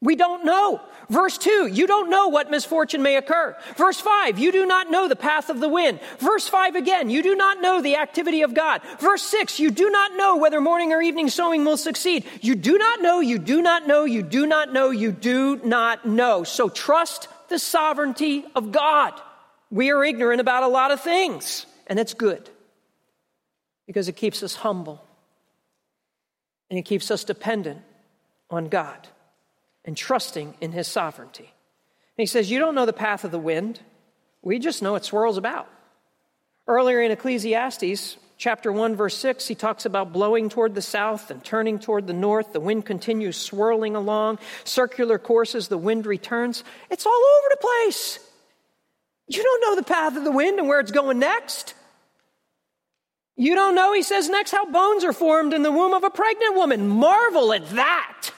We 0.01 0.15
don't 0.15 0.43
know. 0.43 0.82
Verse 1.10 1.38
2, 1.38 1.67
you 1.67 1.86
don't 1.86 2.10
know 2.10 2.30
what 2.30 2.49
misfortune 2.49 3.04
may 3.04 3.17
occur. 3.17 3.56
Verse 3.75 3.99
5, 3.99 4.39
you 4.39 4.51
do 4.51 4.65
not 4.65 4.89
know 4.89 5.08
the 5.08 5.15
path 5.15 5.49
of 5.49 5.60
the 5.60 5.69
wind. 5.69 5.99
Verse 6.17 6.47
5 6.47 6.75
again, 6.75 7.10
you 7.10 7.21
do 7.21 7.36
not 7.36 7.62
know 7.62 7.82
the 7.82 7.97
activity 7.97 8.41
of 8.41 8.54
God. 8.54 8.82
Verse 8.99 9.21
6, 9.21 9.60
you 9.60 9.69
do 9.69 9.91
not 9.91 10.15
know 10.15 10.38
whether 10.38 10.60
morning 10.60 10.91
or 10.91 11.01
evening 11.01 11.30
sowing 11.30 11.65
will 11.65 11.77
succeed. 11.77 12.25
You 12.41 12.56
do 12.56 12.77
not 12.77 13.01
know, 13.01 13.19
you 13.19 13.38
do 13.38 13.62
not 13.62 13.88
know, 13.88 14.06
you 14.06 14.23
do 14.23 14.47
not 14.47 14.73
know, 14.73 14.89
you 14.89 15.12
do 15.12 15.58
not 15.58 16.08
know. 16.08 16.43
So 16.43 16.69
trust 16.69 17.27
the 17.49 17.60
sovereignty 17.60 18.45
of 18.56 18.71
God. 18.71 19.13
We 19.72 19.92
are 19.92 20.04
ignorant 20.04 20.42
about 20.42 20.64
a 20.64 20.68
lot 20.68 20.92
of 20.92 21.00
things, 21.00 21.66
and 21.88 21.98
it's 21.98 22.14
good 22.14 22.50
because 23.88 24.10
it 24.10 24.18
keeps 24.18 24.44
us 24.44 24.54
humble 24.56 25.04
and 26.70 26.78
it 26.78 26.84
keeps 26.84 27.10
us 27.10 27.24
dependent 27.24 27.82
on 28.50 28.68
God 28.68 29.08
and 29.84 29.96
trusting 29.96 30.56
in 30.62 30.72
his 30.72 30.88
sovereignty. 30.88 31.44
And 31.44 32.24
he 32.24 32.26
says, 32.26 32.52
You 32.52 32.60
don't 32.60 32.76
know 32.76 32.86
the 32.86 32.94
path 32.94 33.24
of 33.24 33.32
the 33.32 33.40
wind, 33.40 33.80
we 34.42 34.60
just 34.60 34.82
know 34.82 34.96
it 34.96 35.06
swirls 35.06 35.38
about. 35.38 35.70
Earlier 36.68 37.02
in 37.02 37.12
Ecclesiastes, 37.12 38.18
chapter 38.38 38.72
1, 38.72 38.96
verse 38.96 39.18
6, 39.18 39.48
he 39.48 39.56
talks 39.56 39.86
about 39.86 40.14
blowing 40.14 40.50
toward 40.50 40.76
the 40.76 40.82
south 40.82 41.32
and 41.32 41.44
turning 41.44 41.80
toward 41.80 42.08
the 42.08 42.14
north. 42.14 42.54
The 42.54 42.60
wind 42.60 42.86
continues 42.86 43.38
swirling 43.38 43.96
along, 43.96 44.40
circular 44.64 45.18
courses, 45.18 45.68
the 45.70 45.78
wind 45.78 46.06
returns. 46.06 46.64
It's 46.90 47.06
all 47.06 47.12
over 47.12 47.48
the 47.50 47.58
place. 47.58 48.20
You 49.36 49.44
don't 49.44 49.62
know 49.62 49.76
the 49.78 49.84
path 49.84 50.17
of 50.17 50.24
the 50.24 50.32
wind 50.32 50.60
and 50.60 50.67
where 50.67 50.80
it's 50.80 50.91
going 50.91 51.20
next. 51.20 51.74
You 53.38 53.56
don't 53.56 53.76
know, 53.76 53.94
he 53.94 54.04
says 54.04 54.30
next, 54.30 54.52
how 54.52 54.70
bones 54.70 55.04
are 55.04 55.13
formed 55.13 55.54
in 55.54 55.63
the 55.63 55.72
womb 55.72 55.94
of 55.94 56.04
a 56.04 56.10
pregnant 56.10 56.56
woman. 56.56 56.89
Marvel 56.89 57.54
at 57.54 57.67
that. 57.72 58.30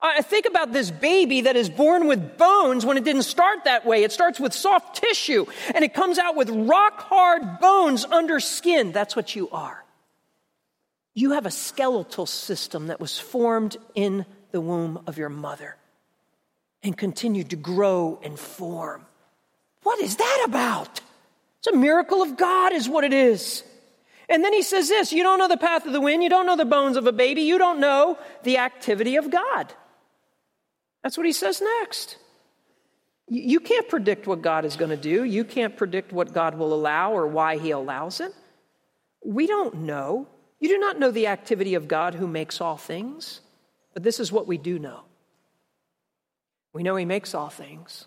I 0.00 0.22
think 0.22 0.46
about 0.46 0.72
this 0.72 0.90
baby 0.90 1.42
that 1.42 1.54
is 1.54 1.68
born 1.68 2.08
with 2.08 2.36
bones 2.36 2.84
when 2.84 2.96
it 2.96 3.04
didn't 3.04 3.22
start 3.22 3.64
that 3.64 3.86
way. 3.86 4.02
It 4.02 4.10
starts 4.10 4.40
with 4.40 4.52
soft 4.52 4.96
tissue 4.96 5.46
and 5.74 5.84
it 5.84 5.94
comes 5.94 6.18
out 6.18 6.34
with 6.34 6.50
rock 6.50 7.02
hard 7.02 7.60
bones 7.60 8.04
under 8.06 8.40
skin. 8.40 8.90
That's 8.90 9.14
what 9.14 9.36
you 9.36 9.48
are. 9.50 9.84
You 11.14 11.32
have 11.32 11.46
a 11.46 11.50
skeletal 11.50 12.26
system 12.26 12.86
that 12.86 13.00
was 13.00 13.18
formed 13.18 13.76
in 13.94 14.24
the 14.50 14.60
womb 14.60 15.04
of 15.06 15.18
your 15.18 15.28
mother 15.28 15.76
and 16.82 16.96
continued 16.96 17.50
to 17.50 17.56
grow 17.56 18.18
and 18.24 18.36
form. 18.38 19.06
What 19.82 20.00
is 20.00 20.16
that 20.16 20.44
about? 20.46 21.00
It's 21.58 21.68
a 21.68 21.76
miracle 21.76 22.22
of 22.22 22.36
God, 22.36 22.72
is 22.72 22.88
what 22.88 23.04
it 23.04 23.12
is. 23.12 23.62
And 24.28 24.42
then 24.44 24.52
he 24.52 24.62
says 24.62 24.88
this 24.88 25.12
you 25.12 25.22
don't 25.22 25.38
know 25.38 25.48
the 25.48 25.56
path 25.56 25.86
of 25.86 25.92
the 25.92 26.00
wind, 26.00 26.22
you 26.22 26.30
don't 26.30 26.46
know 26.46 26.56
the 26.56 26.64
bones 26.64 26.96
of 26.96 27.06
a 27.06 27.12
baby, 27.12 27.42
you 27.42 27.58
don't 27.58 27.80
know 27.80 28.18
the 28.44 28.58
activity 28.58 29.16
of 29.16 29.30
God. 29.30 29.72
That's 31.02 31.16
what 31.16 31.26
he 31.26 31.32
says 31.32 31.60
next. 31.60 32.16
You 33.28 33.60
can't 33.60 33.88
predict 33.88 34.26
what 34.26 34.42
God 34.42 34.64
is 34.64 34.76
going 34.76 34.90
to 34.90 34.96
do. 34.96 35.24
You 35.24 35.44
can't 35.44 35.76
predict 35.76 36.12
what 36.12 36.34
God 36.34 36.56
will 36.56 36.74
allow 36.74 37.12
or 37.12 37.26
why 37.26 37.56
he 37.56 37.70
allows 37.70 38.20
it. 38.20 38.32
We 39.24 39.46
don't 39.46 39.82
know. 39.82 40.28
You 40.60 40.68
do 40.68 40.78
not 40.78 40.98
know 40.98 41.10
the 41.10 41.28
activity 41.28 41.74
of 41.74 41.88
God 41.88 42.14
who 42.14 42.26
makes 42.26 42.60
all 42.60 42.76
things. 42.76 43.40
But 43.94 44.02
this 44.02 44.20
is 44.20 44.32
what 44.32 44.46
we 44.46 44.58
do 44.58 44.78
know 44.78 45.02
we 46.72 46.82
know 46.82 46.96
he 46.96 47.04
makes 47.04 47.34
all 47.34 47.50
things. 47.50 48.06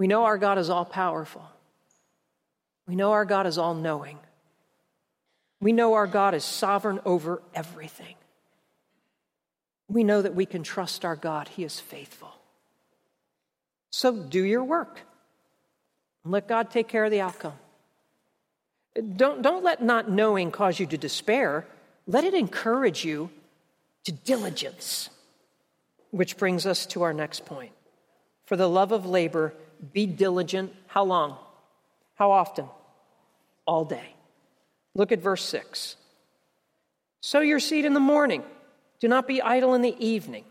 We 0.00 0.08
know 0.08 0.24
our 0.24 0.38
God 0.38 0.58
is 0.58 0.68
all 0.68 0.84
powerful. 0.84 1.44
We 2.88 2.96
know 2.96 3.12
our 3.12 3.24
God 3.24 3.46
is 3.46 3.56
all 3.56 3.74
knowing. 3.74 4.18
We 5.60 5.72
know 5.72 5.94
our 5.94 6.08
God 6.08 6.34
is 6.34 6.42
sovereign 6.42 6.98
over 7.04 7.40
everything 7.54 8.16
we 9.90 10.04
know 10.04 10.22
that 10.22 10.34
we 10.34 10.46
can 10.46 10.62
trust 10.62 11.04
our 11.04 11.16
God. 11.16 11.48
He 11.48 11.64
is 11.64 11.80
faithful. 11.80 12.32
So 13.90 14.16
do 14.16 14.42
your 14.42 14.62
work 14.62 15.00
and 16.24 16.32
let 16.32 16.46
God 16.46 16.70
take 16.70 16.86
care 16.88 17.04
of 17.04 17.10
the 17.10 17.20
outcome. 17.20 17.54
Don't, 19.16 19.42
don't 19.42 19.64
let 19.64 19.82
not 19.82 20.10
knowing 20.10 20.50
cause 20.50 20.78
you 20.78 20.86
to 20.86 20.96
despair. 20.98 21.66
Let 22.06 22.24
it 22.24 22.34
encourage 22.34 23.04
you 23.04 23.30
to 24.04 24.12
diligence. 24.12 25.10
Which 26.10 26.36
brings 26.36 26.66
us 26.66 26.86
to 26.86 27.02
our 27.02 27.12
next 27.12 27.44
point. 27.44 27.72
For 28.44 28.56
the 28.56 28.68
love 28.68 28.90
of 28.92 29.06
labor, 29.06 29.54
be 29.92 30.06
diligent. 30.06 30.74
How 30.86 31.04
long? 31.04 31.36
How 32.14 32.30
often? 32.30 32.66
All 33.66 33.84
day. 33.84 34.14
Look 34.94 35.12
at 35.12 35.20
verse 35.20 35.44
6. 35.44 35.96
Sow 37.20 37.40
your 37.40 37.60
seed 37.60 37.84
in 37.84 37.94
the 37.94 38.00
morning. 38.00 38.42
Do 39.00 39.08
not 39.08 39.26
be 39.26 39.40
idle 39.40 39.74
in 39.74 39.82
the 39.82 39.96
evening, 40.04 40.44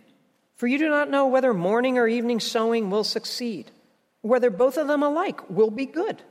for 0.56 0.68
you 0.68 0.78
do 0.78 0.90
not 0.90 1.10
know 1.10 1.28
whether 1.28 1.54
morning 1.54 1.98
or 1.98 2.08
evening 2.08 2.40
sowing 2.40 2.90
will 2.90 3.04
succeed, 3.04 3.70
whether 4.22 4.50
both 4.50 4.78
of 4.78 4.88
them 4.88 5.04
alike 5.04 5.50
will 5.50 5.70
be 5.70 5.86
good. 5.86 6.22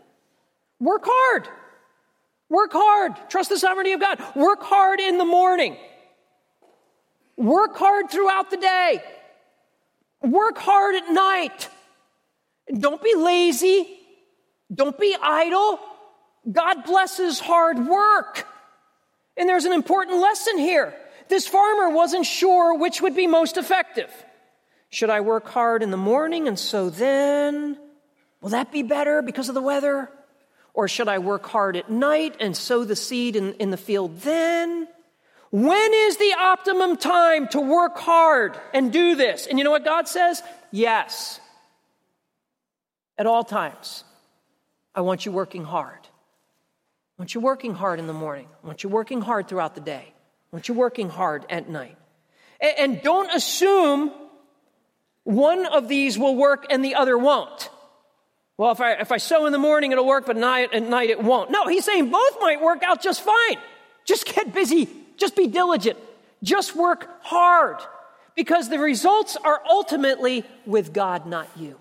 Work 0.81 1.05
hard. 1.05 1.49
Work 2.49 2.73
hard. 2.73 3.13
Trust 3.29 3.51
the 3.51 3.59
sovereignty 3.59 3.93
of 3.93 4.01
God. 4.01 4.21
Work 4.35 4.63
hard 4.63 5.01
in 5.01 5.19
the 5.19 5.25
morning. 5.25 5.77
Work 7.37 7.77
hard 7.77 8.11
throughout 8.11 8.51
the 8.51 8.57
day. 8.57 9.03
Work 10.23 10.59
hard 10.59 10.97
at 10.97 11.13
night. 11.13 11.69
Don't 12.77 13.03
be 13.03 13.14
lazy. 13.14 13.89
Don't 14.73 14.99
be 14.99 15.16
idle. 15.21 15.81
God 16.51 16.85
blesses 16.85 17.41
hard 17.41 17.87
work. 17.87 18.47
And 19.37 19.49
there's 19.49 19.64
an 19.64 19.73
important 19.73 20.21
lesson 20.21 20.59
here. 20.59 20.95
This 21.29 21.47
farmer 21.47 21.91
wasn't 21.91 22.27
sure 22.27 22.77
which 22.77 23.01
would 23.01 23.14
be 23.14 23.27
most 23.27 23.57
effective. 23.57 24.11
Should 24.91 25.11
I 25.11 25.21
work 25.21 25.47
hard 25.49 25.83
in 25.83 25.91
the 25.91 25.97
morning 25.97 26.49
and 26.49 26.59
sow 26.59 26.91
then? 26.91 27.79
Will 28.41 28.51
that 28.51 28.73
be 28.73 28.83
better 28.83 29.21
because 29.23 29.49
of 29.49 29.55
the 29.55 29.62
weather? 29.62 30.11
Or 30.75 30.89
should 30.89 31.09
I 31.09 31.19
work 31.19 31.47
hard 31.47 31.77
at 31.77 31.91
night 31.91 32.37
and 32.41 32.57
sow 32.57 32.85
the 32.85 32.97
seed 32.97 33.37
in, 33.37 33.55
in 33.55 33.71
the 33.71 33.77
field 33.77 34.21
then? 34.21 34.89
When 35.51 35.95
is 35.95 36.16
the 36.16 36.35
optimum 36.39 36.97
time 36.97 37.49
to 37.49 37.61
work 37.61 37.99
hard 37.99 38.59
and 38.73 38.93
do 38.93 39.14
this? 39.14 39.47
And 39.47 39.59
you 39.59 39.64
know 39.64 39.71
what 39.71 39.85
God 39.85 40.09
says? 40.09 40.43
Yes. 40.71 41.41
At 43.19 43.27
all 43.27 43.45
times. 43.45 44.05
I 44.95 45.01
want 45.03 45.27
you 45.27 45.33
working 45.33 45.64
hard. 45.64 45.99
I 46.03 47.23
want 47.23 47.35
you 47.35 47.41
working 47.41 47.75
hard 47.75 47.99
in 47.99 48.07
the 48.07 48.12
morning. 48.12 48.49
I 48.62 48.66
want 48.66 48.83
you 48.83 48.89
working 48.89 49.21
hard 49.21 49.49
throughout 49.49 49.75
the 49.75 49.81
day. 49.81 50.05
I 50.07 50.57
want 50.57 50.69
you 50.69 50.75
working 50.75 51.09
hard 51.09 51.45
at 51.51 51.69
night. 51.69 51.97
And 52.61 53.03
don't 53.03 53.33
assume 53.35 54.12
one 55.25 55.66
of 55.66 55.89
these 55.89 56.19
will 56.19 56.37
work 56.37 56.66
and 56.71 56.85
the 56.85 56.95
other 56.95 57.19
won't. 57.19 57.71
Well, 58.57 58.73
if 58.73 58.81
I, 58.81 58.95
if 58.95 59.12
I 59.12 59.19
sow 59.19 59.47
in 59.47 59.53
the 59.53 59.59
morning, 59.59 59.93
it'll 59.93 60.07
work, 60.07 60.27
but 60.27 60.37
night, 60.37 60.75
at 60.75 60.83
night 60.83 61.11
it 61.11 61.23
won't. 61.23 61.51
No, 61.51 61.66
he's 61.69 61.85
saying 61.85 62.11
both 62.11 62.37
might 62.41 62.61
work 62.61 62.83
out 62.83 63.01
just 63.01 63.23
fine. 63.23 63.59
Just 64.05 64.27
get 64.27 64.53
busy. 64.53 64.89
Just 65.16 65.37
be 65.37 65.47
diligent. 65.47 65.99
Just 66.43 66.75
work 66.75 67.09
hard. 67.23 67.77
Because 68.35 68.69
the 68.69 68.79
results 68.79 69.37
are 69.37 69.62
ultimately 69.69 70.45
with 70.66 70.93
God, 70.93 71.27
not 71.27 71.49
you. 71.57 71.79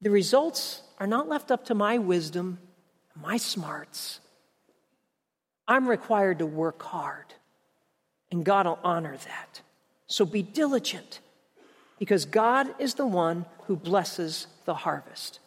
The 0.00 0.10
results 0.10 0.82
are 0.98 1.06
not 1.06 1.28
left 1.28 1.50
up 1.50 1.64
to 1.66 1.74
my 1.74 1.98
wisdom 1.98 2.58
my 3.20 3.36
smarts. 3.36 4.20
I'm 5.66 5.88
required 5.88 6.38
to 6.38 6.46
work 6.46 6.82
hard, 6.82 7.26
and 8.30 8.44
God 8.44 8.66
will 8.66 8.78
honor 8.84 9.16
that. 9.16 9.60
So 10.06 10.24
be 10.24 10.42
diligent, 10.42 11.20
because 11.98 12.24
God 12.24 12.68
is 12.78 12.94
the 12.94 13.06
one 13.06 13.44
who 13.64 13.76
blesses 13.76 14.46
the 14.64 14.74
harvest. 14.74 15.40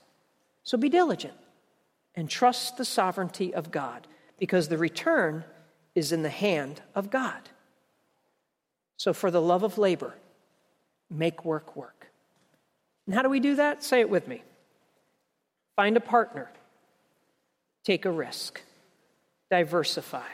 So 0.63 0.77
be 0.77 0.89
diligent 0.89 1.33
and 2.13 2.29
trust 2.29 2.77
the 2.77 2.85
sovereignty 2.85 3.53
of 3.53 3.71
God, 3.71 4.05
because 4.37 4.67
the 4.67 4.77
return 4.77 5.43
is 5.95 6.11
in 6.11 6.23
the 6.23 6.29
hand 6.29 6.81
of 6.93 7.09
God. 7.09 7.49
So, 8.97 9.13
for 9.13 9.31
the 9.31 9.41
love 9.41 9.63
of 9.63 9.79
labor, 9.79 10.13
make 11.09 11.43
work 11.43 11.75
work. 11.75 12.00
And 13.11 13.15
how 13.15 13.23
do 13.23 13.29
we 13.29 13.41
do 13.41 13.55
that? 13.57 13.83
Say 13.83 13.99
it 13.99 14.09
with 14.09 14.25
me. 14.25 14.41
Find 15.75 15.97
a 15.97 15.99
partner 15.99 16.49
Take 17.83 18.05
a 18.05 18.11
risk. 18.11 18.61
Diversify. 19.49 20.29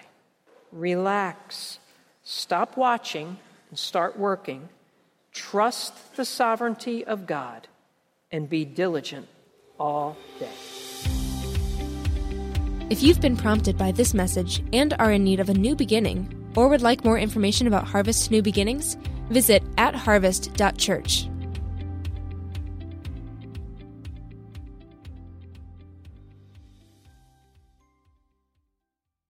Relax. 0.72 1.80
Stop 2.24 2.76
watching 2.76 3.38
and 3.70 3.80
start 3.80 4.20
working. 4.20 4.68
Trust 5.32 6.16
the 6.16 6.26
sovereignty 6.26 7.06
of 7.06 7.26
God 7.26 7.68
and 8.32 8.50
be 8.50 8.66
diligent 8.66 9.28
all 9.80 10.18
day. 10.40 10.50
If 12.90 13.04
you've 13.04 13.22
been 13.22 13.38
prompted 13.38 13.78
by 13.78 13.92
this 13.92 14.14
message 14.14 14.64
and 14.74 14.94
are 15.00 15.12
in 15.12 15.24
need 15.24 15.40
of 15.40 15.50
a 15.50 15.54
new 15.54 15.76
beginning, 15.76 16.34
or 16.56 16.68
would 16.68 16.82
like 16.82 17.06
more 17.06 17.20
information 17.20 17.68
about 17.68 17.88
Harvest 17.88 18.32
New 18.32 18.42
Beginnings, 18.42 18.98
visit 19.30 19.62
at 19.78 19.94
harvest.church. 19.94 21.30